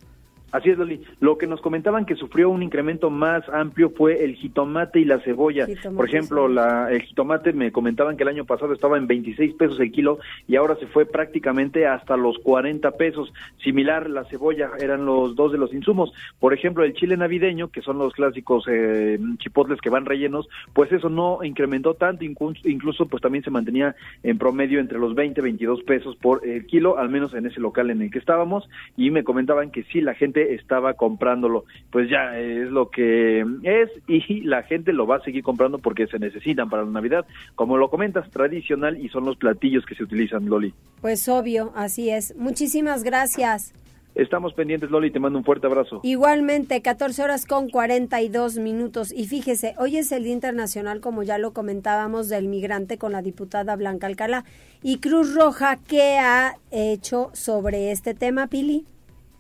[0.53, 1.01] Así es, Loli.
[1.21, 5.19] Lo que nos comentaban que sufrió un incremento más amplio fue el jitomate y la
[5.21, 5.65] cebolla.
[5.67, 9.55] Jitomate, Por ejemplo, la, el jitomate me comentaban que el año pasado estaba en 26
[9.55, 13.33] pesos el kilo y ahora se fue prácticamente hasta los 40 pesos.
[13.65, 16.13] Similar, la cebolla eran los dos de los insumos.
[16.39, 20.93] Por ejemplo, el chile navideño, que son los clásicos eh, chipotles que van rellenos, pues
[20.93, 25.45] eso no incrementó tanto, incluso pues también se mantenía en promedio entre los 20 y
[25.45, 28.69] 22 pesos por el kilo, al menos en ese local en el que estábamos.
[28.99, 31.65] Y me comentaban que sí, la gente estaba comprándolo.
[31.91, 36.07] Pues ya es lo que es y la gente lo va a seguir comprando porque
[36.07, 37.27] se necesitan para la Navidad.
[37.55, 40.75] Como lo comentas, tradicional y son los platillos que se utilizan, Loli.
[41.01, 42.37] Pues obvio, así es.
[42.37, 43.75] Muchísimas gracias.
[44.15, 46.01] Estamos pendientes, Loli, te mando un fuerte abrazo.
[46.03, 49.11] Igualmente, 14 horas con 42 minutos.
[49.11, 53.23] Y fíjese, hoy es el Día Internacional, como ya lo comentábamos, del migrante con la
[53.23, 54.45] diputada Blanca Alcalá.
[54.83, 58.85] ¿Y Cruz Roja qué ha hecho sobre este tema, Pili?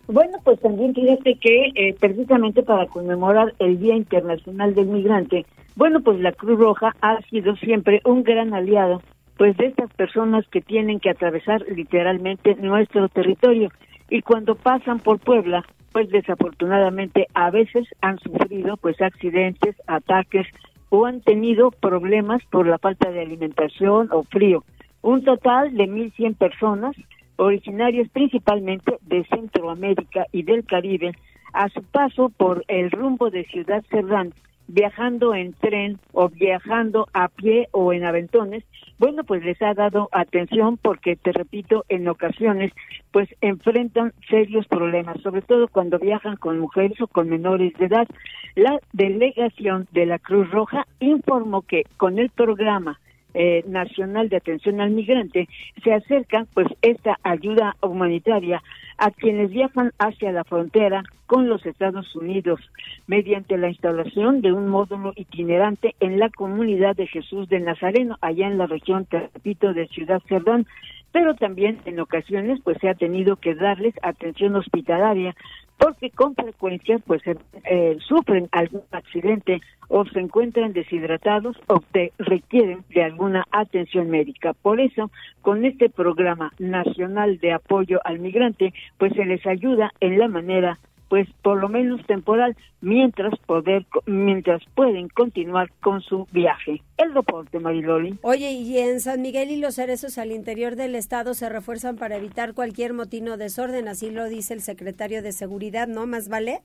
[0.08, 5.46] Bueno, pues también fíjate que eh, precisamente para conmemorar el Día Internacional del Migrante,
[5.76, 9.00] bueno, pues la Cruz Roja ha sido siempre un gran aliado,
[9.38, 13.70] pues de estas personas que tienen que atravesar literalmente nuestro territorio
[14.10, 20.46] y cuando pasan por Puebla, pues desafortunadamente a veces han sufrido pues accidentes, ataques
[20.90, 24.64] o han tenido problemas por la falta de alimentación o frío.
[25.00, 26.94] Un total de 1.100 personas
[27.36, 31.12] originarios principalmente de Centroamérica y del Caribe,
[31.52, 34.32] a su paso por el rumbo de Ciudad Cerdán,
[34.68, 38.64] viajando en tren o viajando a pie o en aventones,
[38.98, 42.72] bueno, pues les ha dado atención porque, te repito, en ocasiones,
[43.10, 48.06] pues enfrentan serios problemas, sobre todo cuando viajan con mujeres o con menores de edad.
[48.54, 53.00] La delegación de la Cruz Roja informó que con el programa
[53.34, 55.48] eh, Nacional de Atención al Migrante,
[55.82, 58.62] se acerca pues esta ayuda humanitaria
[58.98, 62.60] a quienes viajan hacia la frontera con los Estados Unidos
[63.06, 68.46] mediante la instalación de un módulo itinerante en la comunidad de Jesús de Nazareno, allá
[68.46, 70.66] en la región, te de Ciudad Cerdán.
[71.12, 75.34] Pero también en ocasiones pues se ha tenido que darles atención hospitalaria
[75.78, 77.22] porque con frecuencia pues
[77.64, 81.82] eh, sufren algún accidente o se encuentran deshidratados o
[82.18, 84.54] requieren de alguna atención médica.
[84.54, 85.10] Por eso,
[85.42, 90.78] con este programa nacional de apoyo al migrante, pues se les ayuda en la manera
[91.12, 96.80] pues por lo menos temporal, mientras poder, mientras pueden continuar con su viaje.
[96.96, 98.18] El reporte, Mariloli.
[98.22, 102.16] Oye, y en San Miguel y los cerezos al interior del estado se refuerzan para
[102.16, 106.06] evitar cualquier motín o desorden, así lo dice el secretario de Seguridad, ¿no?
[106.06, 106.60] ¿Más vale?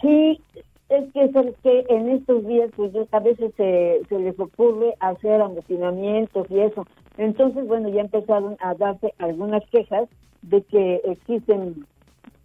[0.00, 0.40] Sí,
[0.88, 5.42] es que, es que en estos días pues a veces se, se les ocurre hacer
[5.42, 6.86] amotinamientos y eso.
[7.18, 10.08] Entonces, bueno, ya empezaron a darse algunas quejas
[10.40, 11.84] de que existen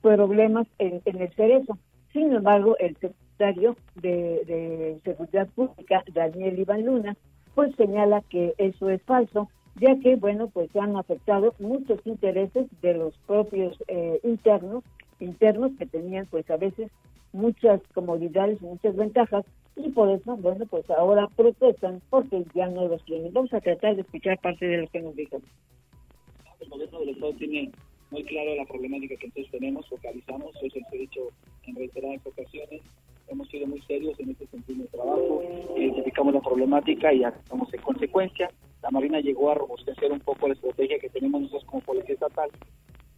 [0.01, 1.77] problemas en, el cerezo.
[2.13, 7.15] Sin embargo, el secretario de, Seguridad Pública, Daniel Iván Luna,
[7.55, 12.67] pues señala que eso es falso, ya que, bueno, pues se han afectado muchos intereses
[12.81, 14.83] de los propios eh, internos,
[15.19, 16.91] internos que tenían, pues a veces,
[17.31, 19.45] muchas comodidades, muchas ventajas,
[19.75, 23.31] y por eso, bueno, pues ahora protestan porque ya no los tienen.
[23.31, 25.39] Vamos a tratar de escuchar parte de lo que nos dijo.
[26.59, 27.71] El gobierno del Estado tiene
[28.11, 31.21] muy claro la problemática que entonces tenemos, focalizamos, eso se he dicho
[31.67, 32.81] en reiteradas ocasiones,
[33.27, 35.43] hemos sido muy serios en este sentido de trabajo,
[35.77, 38.49] identificamos la problemática y actuamos en consecuencia.
[38.81, 42.49] La Marina llegó a robustecer un poco la estrategia que tenemos nosotros como Policía Estatal.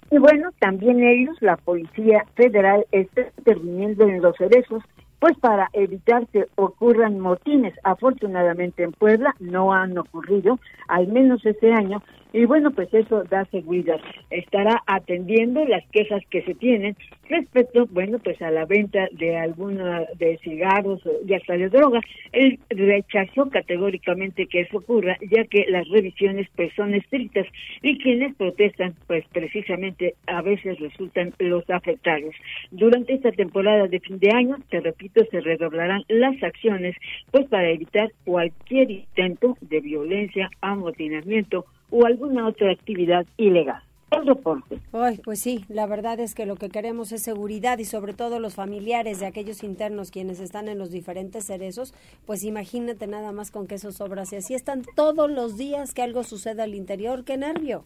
[0.09, 4.83] Y bueno, también ellos, la Policía Federal, está interviniendo en los cerezos
[5.21, 7.75] pues para evitar que ocurran motines.
[7.83, 12.01] Afortunadamente en Puebla no han ocurrido, al menos este año,
[12.33, 13.99] y bueno, pues eso da seguridad.
[14.29, 16.95] Estará atendiendo las quejas que se tienen
[17.29, 22.03] respecto, bueno, pues a la venta de alguna de cigarros y hasta de drogas.
[22.31, 27.47] Él rechazó categóricamente que eso ocurra, ya que las revisiones pues son estrictas
[27.81, 32.33] y quienes protestan, pues precisamente a veces resultan los afectados.
[32.71, 36.95] Durante esta temporada de fin de año, te repito, se redoblarán las acciones,
[37.31, 43.83] pues para evitar cualquier intento de violencia, amotinamiento o alguna otra actividad ilegal.
[44.11, 44.77] El reporte.
[44.91, 48.41] Ay, pues sí, la verdad es que lo que queremos es seguridad y sobre todo
[48.41, 51.93] los familiares de aquellos internos quienes están en los diferentes cerezos,
[52.25, 54.25] pues imagínate nada más con que eso sobra.
[54.25, 57.85] Si así están todos los días que algo suceda al interior, qué nervio.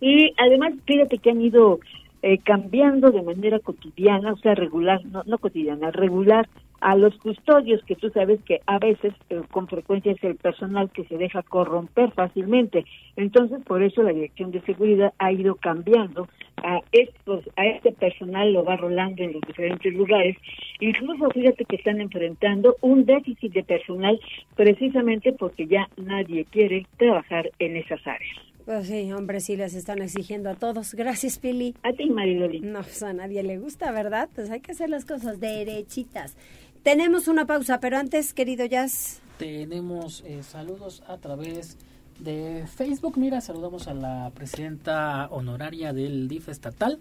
[0.00, 1.78] Y además, fíjate que han ido
[2.22, 6.48] eh, cambiando de manera cotidiana, o sea, regular, no, no cotidiana, regular
[6.80, 10.90] a los custodios, que tú sabes que a veces eh, con frecuencia es el personal
[10.90, 12.84] que se deja corromper fácilmente.
[13.16, 16.28] Entonces, por eso la Dirección de Seguridad ha ido cambiando
[16.62, 20.36] a estos, a este personal lo va rolando en los diferentes lugares.
[20.80, 24.18] Incluso fíjate que están enfrentando un déficit de personal
[24.56, 28.50] precisamente porque ya nadie quiere trabajar en esas áreas.
[28.64, 30.94] Pues sí, hombre, sí les están exigiendo a todos.
[30.94, 31.74] Gracias, Pili.
[31.82, 32.60] A ti, Mariloli.
[32.60, 34.28] No, pues a nadie le gusta, ¿verdad?
[34.34, 36.36] Pues hay que hacer las cosas derechitas.
[36.82, 39.20] Tenemos una pausa, pero antes, querido Jazz.
[39.38, 41.76] Tenemos eh, saludos a través
[42.18, 43.18] de Facebook.
[43.18, 46.98] Mira, saludamos a la presidenta honoraria del DIF estatal,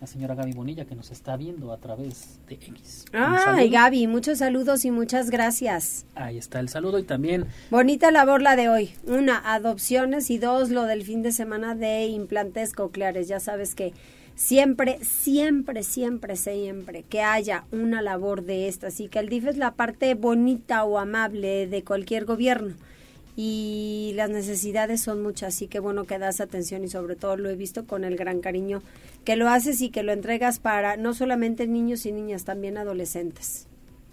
[0.00, 3.04] la señora Gaby Bonilla, que nos está viendo a través de X.
[3.12, 6.06] Ay, Gaby, muchos saludos y muchas gracias.
[6.16, 7.46] Ahí está el saludo y también...
[7.70, 8.90] Bonita labor la de hoy.
[9.06, 13.28] Una, adopciones y dos, lo del fin de semana de implantes cocleares.
[13.28, 13.92] Ya sabes que
[14.40, 19.58] siempre, siempre, siempre, siempre que haya una labor de estas y que el DIF es
[19.58, 22.74] la parte bonita o amable de cualquier gobierno
[23.36, 27.50] y las necesidades son muchas, así que bueno que das atención y sobre todo lo
[27.50, 28.82] he visto con el gran cariño
[29.24, 33.66] que lo haces y que lo entregas para no solamente niños y niñas, también adolescentes.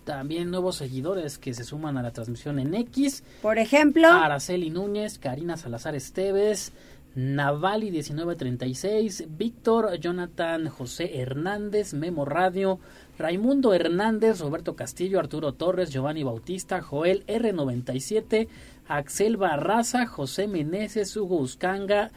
[0.03, 3.23] También nuevos seguidores que se suman a la transmisión en X.
[3.41, 6.71] Por ejemplo, Araceli Núñez, Karina Salazar Esteves,
[7.17, 12.79] Navali 1936, Víctor Jonathan José Hernández, Memo Radio,
[13.17, 18.47] Raimundo Hernández, Roberto Castillo, Arturo Torres, Giovanni Bautista, Joel R97,
[18.87, 22.11] Axel Barraza, José Meneses, Hugo Uscanga,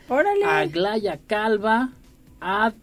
[0.45, 1.93] Aglaya Calva,
[2.39, 2.75] Ad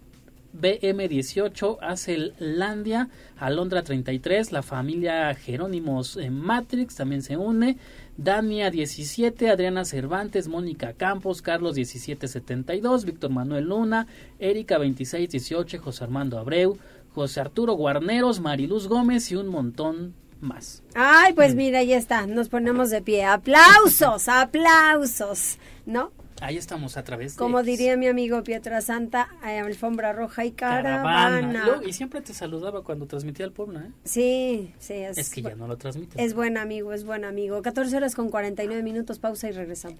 [0.60, 7.78] BM18, Landia, Alondra 33, la familia Jerónimos en Matrix también se une,
[8.18, 14.08] Dania 17, Adriana Cervantes, Mónica Campos, Carlos 1772, Víctor Manuel Luna,
[14.40, 16.78] Erika 2618, José Armando Abreu,
[17.14, 20.84] José Arturo Guarneros, Mariluz Gómez y un montón más.
[20.96, 21.58] Ay, pues mm.
[21.58, 23.26] mira, ahí está, nos ponemos de pie.
[23.26, 26.12] Aplausos, aplausos, ¿no?
[26.42, 31.82] Ahí estamos a través de Como diría mi amigo Pietra Santa, alfombra roja y caravana.
[31.86, 33.92] y siempre te saludaba cuando transmitía el pueblo, ¿eh?
[34.04, 34.94] Sí, sí.
[34.94, 36.24] Es, es que ya no lo transmite.
[36.24, 37.62] Es buen amigo, es buen amigo.
[37.62, 40.00] 14 horas con 49 minutos, pausa y regresamos.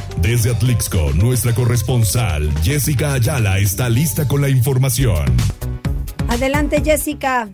[0.19, 5.25] Desde Atlixco, nuestra corresponsal Jessica Ayala está lista con la información.
[6.29, 7.49] Adelante, Jessica.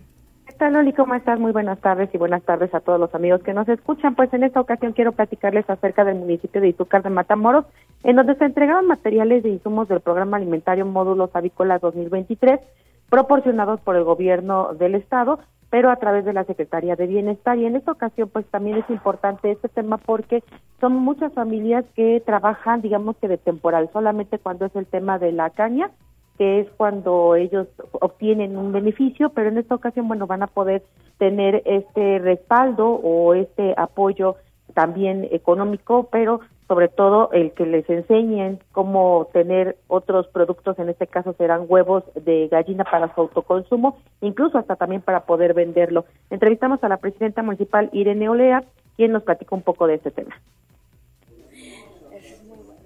[0.46, 0.92] ¿Qué tal, Loli?
[0.92, 1.38] ¿Cómo estás?
[1.38, 4.14] Muy buenas tardes y buenas tardes a todos los amigos que nos escuchan.
[4.14, 7.64] Pues en esta ocasión quiero platicarles acerca del municipio de Izúcar de Matamoros,
[8.02, 12.60] en donde se entregaron materiales de insumos del programa alimentario Módulos Avícolas 2023
[13.08, 15.38] proporcionados por el gobierno del estado
[15.70, 17.58] pero a través de la Secretaría de Bienestar.
[17.58, 20.42] Y en esta ocasión, pues también es importante este tema porque
[20.80, 25.32] son muchas familias que trabajan, digamos que de temporal, solamente cuando es el tema de
[25.32, 25.90] la caña,
[26.38, 30.84] que es cuando ellos obtienen un beneficio, pero en esta ocasión, bueno, van a poder
[31.18, 34.36] tener este respaldo o este apoyo
[34.74, 41.06] también económico, pero sobre todo el que les enseñen cómo tener otros productos, en este
[41.06, 46.04] caso serán huevos de gallina para su autoconsumo, incluso hasta también para poder venderlo.
[46.28, 48.64] Entrevistamos a la presidenta municipal Irene Olea,
[48.96, 50.38] quien nos platica un poco de este tema.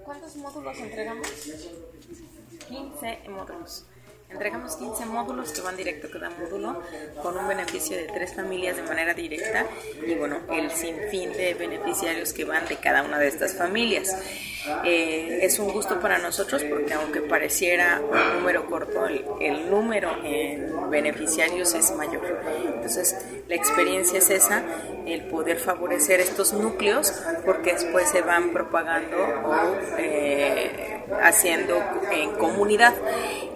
[0.04, 1.26] ¿Cuántos módulos entregamos?
[2.68, 3.91] 15 módulos.
[4.42, 6.82] Entregamos 15 módulos que van directo cada módulo
[7.22, 9.66] con un beneficio de tres familias de manera directa
[10.04, 14.16] y bueno, el sinfín de beneficiarios que van de cada una de estas familias.
[14.84, 20.90] Eh, es un gusto para nosotros porque aunque pareciera un número corto, el, número en
[20.90, 22.22] beneficiarios es mayor.
[22.74, 23.16] Entonces,
[23.48, 24.64] la experiencia es esa,
[25.06, 27.12] el poder favorecer estos núcleos
[27.44, 32.94] porque después se van propagando o eh, haciendo en comunidad.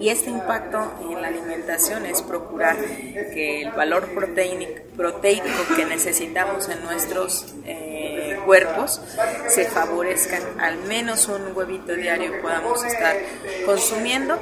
[0.00, 0.75] Y este impacto
[1.10, 8.38] en la alimentación es procurar que el valor proteínico, proteico que necesitamos en nuestros eh,
[8.44, 9.00] cuerpos
[9.48, 13.16] se favorezcan al menos un huevito diario podamos estar
[13.64, 14.38] consumiendo,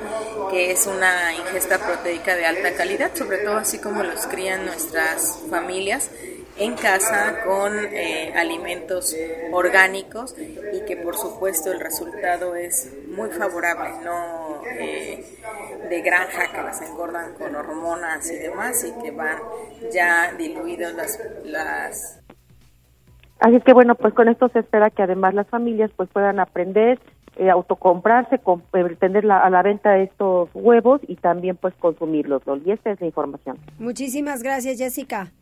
[0.51, 5.39] que es una ingesta proteica de alta calidad, sobre todo así como los crían nuestras
[5.51, 6.11] familias
[6.57, 9.15] en casa con eh, alimentos
[9.53, 14.44] orgánicos y que por supuesto el resultado es muy favorable, no
[14.79, 15.25] eh,
[15.89, 19.39] de granja que las engordan con hormonas y demás y que van
[19.93, 22.21] ya diluidos las, las
[23.41, 26.41] Así es que bueno, pues con esto se espera que además las familias pues puedan
[26.41, 26.99] aprender,
[27.37, 32.71] eh, autocomprarse, eh, tener a la venta estos huevos y también pues consumirlos, Loli.
[32.71, 33.59] Esta es la información.
[33.79, 35.33] Muchísimas gracias, Jessica.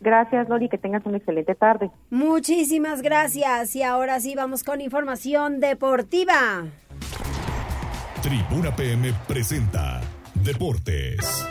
[0.00, 1.90] Gracias, Loli, que tengas una excelente tarde.
[2.10, 3.76] Muchísimas gracias.
[3.76, 6.64] Y ahora sí vamos con información deportiva.
[8.24, 10.00] Tribuna PM presenta
[10.32, 11.46] Deportes.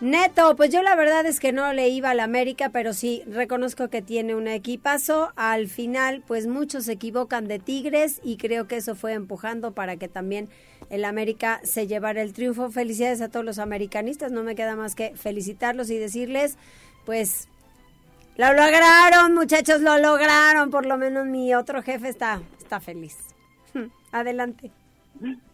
[0.00, 3.90] Neto, pues yo la verdad es que no le iba al América, pero sí reconozco
[3.90, 5.34] que tiene un equipazo.
[5.36, 9.98] Al final, pues muchos se equivocan de Tigres y creo que eso fue empujando para
[9.98, 10.48] que también
[10.88, 12.70] el América se llevara el triunfo.
[12.70, 16.56] Felicidades a todos los americanistas, no me queda más que felicitarlos y decirles,
[17.04, 17.46] pues
[18.38, 20.70] lo lograron, muchachos, lo lograron.
[20.70, 23.18] Por lo menos mi otro jefe está, está feliz.
[24.12, 24.72] Adelante.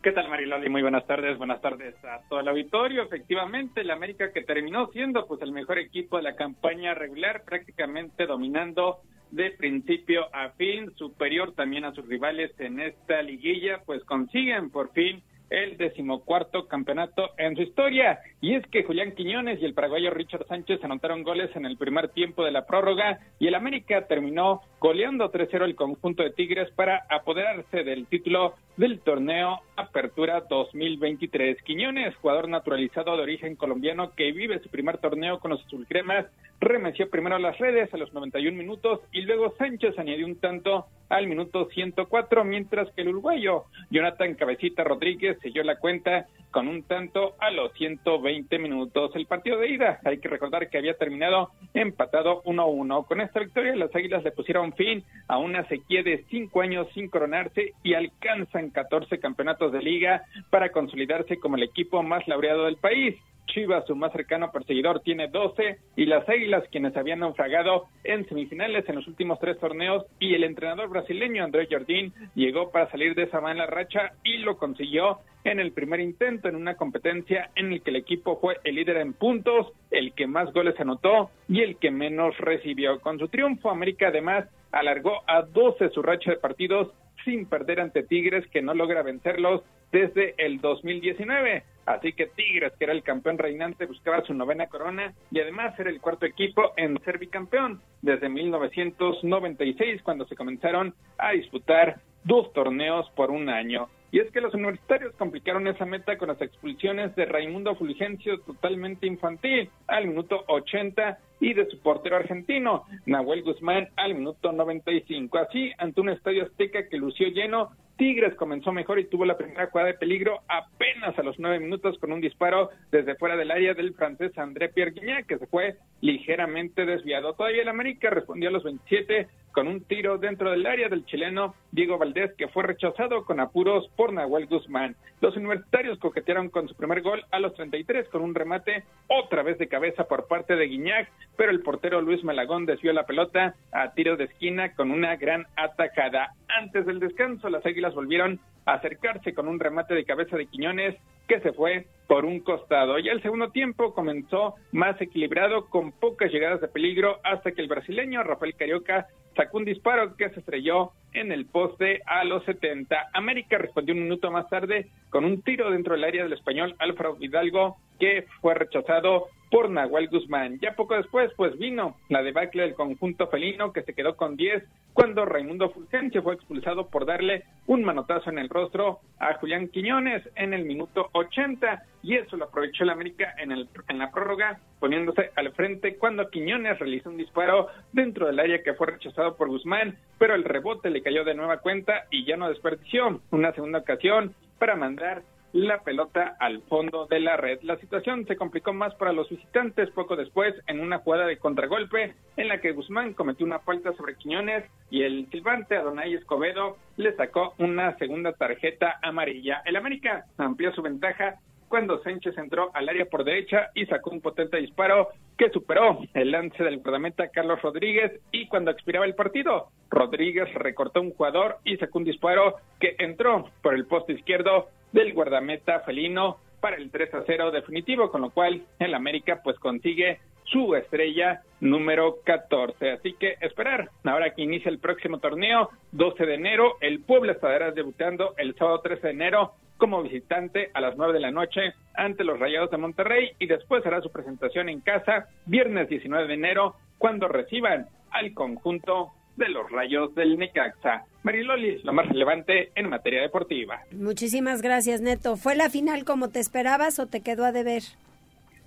[0.02, 0.70] ¿Qué tal, Mariloli?
[0.70, 1.36] Muy buenas tardes.
[1.36, 3.02] Buenas tardes a todo el auditorio.
[3.02, 8.26] Efectivamente, el América que terminó siendo pues el mejor equipo de la campaña regular, prácticamente
[8.26, 9.00] dominando
[9.30, 14.92] de principio a fin, superior también a sus rivales en esta liguilla, pues consiguen por
[14.92, 18.20] fin el decimocuarto campeonato en su historia.
[18.40, 22.08] Y es que Julián Quiñones y el paraguayo Richard Sánchez anotaron goles en el primer
[22.08, 27.04] tiempo de la prórroga y el América terminó goleando 3-0 el conjunto de Tigres para
[27.10, 31.60] apoderarse del título del torneo Apertura 2023.
[31.62, 36.26] Quiñones, jugador naturalizado de origen colombiano que vive su primer torneo con los azulcremas,
[36.60, 41.26] remeció primero las redes a los 91 minutos y luego Sánchez añadió un tanto al
[41.26, 47.34] minuto 104, mientras que el uruguayo Jonathan Cabecita Rodríguez selló la cuenta con un tanto
[47.40, 49.10] a los 120 minutos.
[49.14, 53.06] El partido de ida, hay que recordar que había terminado empatado 1-1.
[53.06, 57.08] Con esta victoria, las Águilas le pusieron fin a una sequía de cinco años sin
[57.08, 62.76] coronarse y alcanzan 14 campeonatos de liga para consolidarse como el equipo más laureado del
[62.76, 63.16] país.
[63.52, 68.88] Chivas, su más cercano perseguidor, tiene 12 y las Águilas, quienes habían naufragado en semifinales
[68.88, 73.24] en los últimos tres torneos y el entrenador brasileño André Jardín llegó para salir de
[73.24, 77.82] esa mala racha y lo consiguió en el primer intento en una competencia en el
[77.82, 81.76] que el equipo fue el líder en puntos, el que más goles anotó y el
[81.76, 83.00] que menos recibió.
[83.00, 86.92] Con su triunfo, América además alargó a 12 su racha de partidos
[87.24, 89.62] sin perder ante Tigres que no logra vencerlos
[89.92, 91.64] desde el 2019.
[91.86, 95.90] Así que Tigres, que era el campeón reinante, buscaba su novena corona y además era
[95.90, 103.10] el cuarto equipo en ser bicampeón desde 1996 cuando se comenzaron a disputar dos torneos
[103.16, 103.88] por un año.
[104.12, 109.06] Y es que los universitarios complicaron esa meta con las expulsiones de Raimundo Fulgencio totalmente
[109.06, 115.38] infantil al minuto 80 y de su portero argentino, Nahuel Guzmán, al minuto 95.
[115.38, 117.70] Así, ante un estadio azteca que lució lleno,
[118.00, 121.98] Tigres comenzó mejor y tuvo la primera jugada de peligro apenas a los nueve minutos
[121.98, 125.76] con un disparo desde fuera del área del francés André Pierre Guignac, que se fue
[126.00, 127.34] ligeramente desviado.
[127.34, 131.54] Todavía el América respondió a los 27 con un tiro dentro del área del chileno
[131.72, 134.96] Diego Valdés, que fue rechazado con apuros por Nahuel Guzmán.
[135.20, 139.58] Los universitarios coquetearon con su primer gol a los 33 con un remate otra vez
[139.58, 143.92] de cabeza por parte de Guiñac, pero el portero Luis Malagón desvió la pelota a
[143.92, 146.34] tiro de esquina con una gran atacada.
[146.48, 150.96] Antes del descanso, las Águilas volvieron a acercarse con un remate de cabeza de Quiñones
[151.26, 152.98] que se fue por un costado.
[152.98, 157.68] Y el segundo tiempo comenzó más equilibrado con pocas llegadas de peligro hasta que el
[157.68, 163.10] brasileño Rafael Carioca sacó un disparo que se estrelló en el poste a los 70.
[163.12, 167.16] América respondió un minuto más tarde con un tiro dentro del área del español Alfredo
[167.20, 170.58] Hidalgo que fue rechazado por Nahuel Guzmán.
[170.60, 174.64] Ya poco después, pues vino la debacle del conjunto felino que se quedó con 10
[174.92, 180.28] cuando Raimundo Fulgencio fue expulsado por darle un manotazo en el rostro a Julián Quiñones
[180.34, 184.58] en el minuto 80 y eso lo aprovechó el América en, el, en la prórroga
[184.78, 189.48] poniéndose al frente cuando Quiñones realizó un disparo dentro del área que fue rechazado por
[189.48, 193.78] Guzmán, pero el rebote le cayó de nueva cuenta y ya no desperdició una segunda
[193.78, 195.22] ocasión para mandar
[195.52, 197.60] la pelota al fondo de la red.
[197.62, 202.14] La situación se complicó más para los visitantes poco después en una jugada de contragolpe
[202.36, 207.14] en la que Guzmán cometió una falta sobre Quiñones y el silbante Adonai Escobedo le
[207.16, 209.62] sacó una segunda tarjeta amarilla.
[209.64, 211.38] El América amplió su ventaja
[211.70, 216.32] cuando Sánchez entró al área por derecha y sacó un potente disparo que superó el
[216.32, 221.76] lance del guardameta Carlos Rodríguez y cuando expiraba el partido, Rodríguez recortó un jugador y
[221.76, 227.14] sacó un disparo que entró por el poste izquierdo del guardameta felino para el 3
[227.14, 232.90] a 0 definitivo, con lo cual el América pues consigue su estrella número 14.
[232.90, 237.70] Así que esperar, ahora que inicia el próximo torneo, 12 de enero, el Puebla estará
[237.70, 242.24] debutando el sábado 13 de enero como visitante a las 9 de la noche ante
[242.24, 246.74] los Rayados de Monterrey y después hará su presentación en casa viernes 19 de enero
[246.98, 251.04] cuando reciban al conjunto de los Rayos del Necaxa.
[251.22, 253.80] Mariloli, lo más relevante en materia deportiva.
[253.92, 255.36] Muchísimas gracias, Neto.
[255.36, 257.82] ¿Fue la final como te esperabas o te quedó a deber?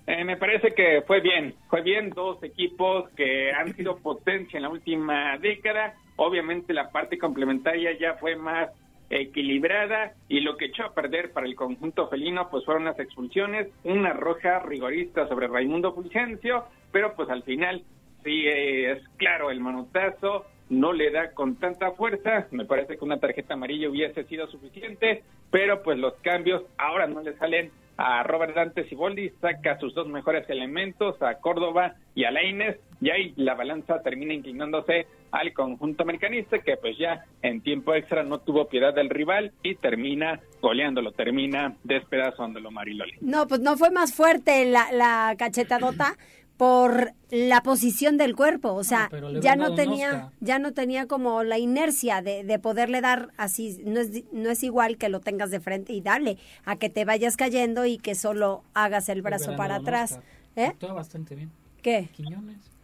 [0.06, 4.64] Eh, me parece que fue bien, fue bien dos equipos que han sido potencia en
[4.64, 5.94] la última década.
[6.16, 8.70] Obviamente la parte complementaria ya fue más
[9.10, 13.68] equilibrada y lo que echó a perder para el conjunto felino pues fueron las expulsiones,
[13.84, 17.84] una roja rigorista sobre Raimundo Fulgencio, pero pues al final
[18.24, 23.18] sí es claro el manotazo, no le da con tanta fuerza, me parece que una
[23.18, 28.54] tarjeta amarilla hubiese sido suficiente, pero pues los cambios ahora no le salen a Robert
[28.54, 33.54] Dante Siboldi, saca sus dos mejores elementos, a Córdoba y a Laines, y ahí la
[33.54, 38.94] balanza termina inclinándose al conjunto americanista, que pues ya en tiempo extra no tuvo piedad
[38.94, 43.18] del rival y termina goleándolo, termina despedazándolo Mariloli.
[43.20, 46.16] No, pues no fue más fuerte la, la cachetadota,
[46.56, 51.58] por la posición del cuerpo, o sea, ya no tenía, ya no tenía como la
[51.58, 55.58] inercia de, de, poderle dar así, no es, no es igual que lo tengas de
[55.58, 59.76] frente y dale, a que te vayas cayendo y que solo hagas el brazo para
[59.76, 60.20] atrás.
[60.54, 60.72] ¿Eh?
[60.92, 61.50] bastante bien.
[61.82, 62.08] ¿Qué?
[62.14, 62.74] Quiñones.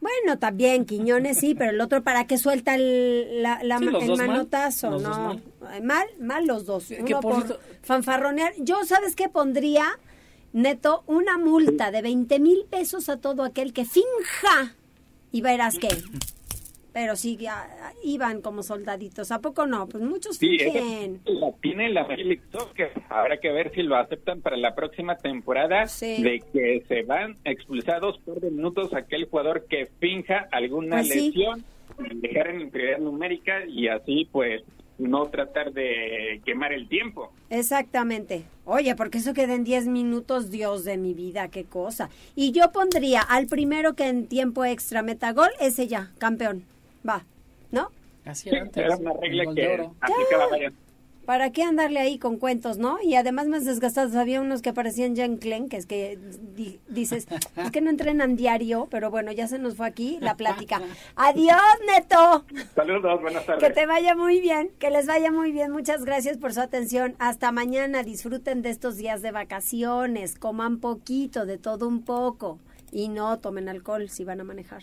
[0.00, 5.00] Bueno, también Quiñones sí, pero el otro para que suelta el, la, la el manotazo,
[5.00, 5.40] no,
[5.82, 6.06] mal.
[6.20, 6.46] mal.
[6.46, 6.92] los dos.
[6.96, 8.52] Uno por fanfarronear.
[8.58, 9.98] Yo, ¿sabes qué pondría?
[10.52, 14.74] Neto una multa de 20 mil pesos a todo aquel que finja.
[15.32, 15.88] Y verás que
[16.96, 17.38] pero sí
[18.04, 19.30] iban como soldaditos.
[19.30, 21.20] A poco no pues muchos fingen.
[21.26, 22.08] la tiene la
[22.50, 27.36] Soccer habrá que ver si lo aceptan para la próxima temporada de que se van
[27.44, 31.64] expulsados por minutos aquel jugador que finja alguna pues lesión.
[32.14, 34.62] Dejar en inferioridad numérica y así pues
[34.98, 37.32] no tratar de quemar el tiempo.
[37.50, 38.44] Exactamente.
[38.64, 42.10] Oye, porque eso queda en 10 minutos, Dios de mi vida, qué cosa.
[42.34, 46.64] Y yo pondría al primero que en tiempo extra meta gol, ese ya, campeón.
[47.08, 47.24] Va,
[47.70, 47.90] ¿no?
[48.24, 50.48] Así era, una regla que aplicaba
[51.26, 52.98] ¿Para qué andarle ahí con cuentos, no?
[53.02, 56.18] Y además más desgastados, había unos que parecían Jan Klen, que es que
[56.88, 60.80] dices, es que no entrenan diario, pero bueno, ya se nos fue aquí la plática.
[61.16, 62.44] Adiós, Neto.
[62.76, 63.62] Saludos, buenas tardes.
[63.62, 65.72] Que te vaya muy bien, que les vaya muy bien.
[65.72, 67.16] Muchas gracias por su atención.
[67.18, 72.60] Hasta mañana, disfruten de estos días de vacaciones, coman poquito, de todo un poco
[72.92, 74.82] y no tomen alcohol si van a manejar.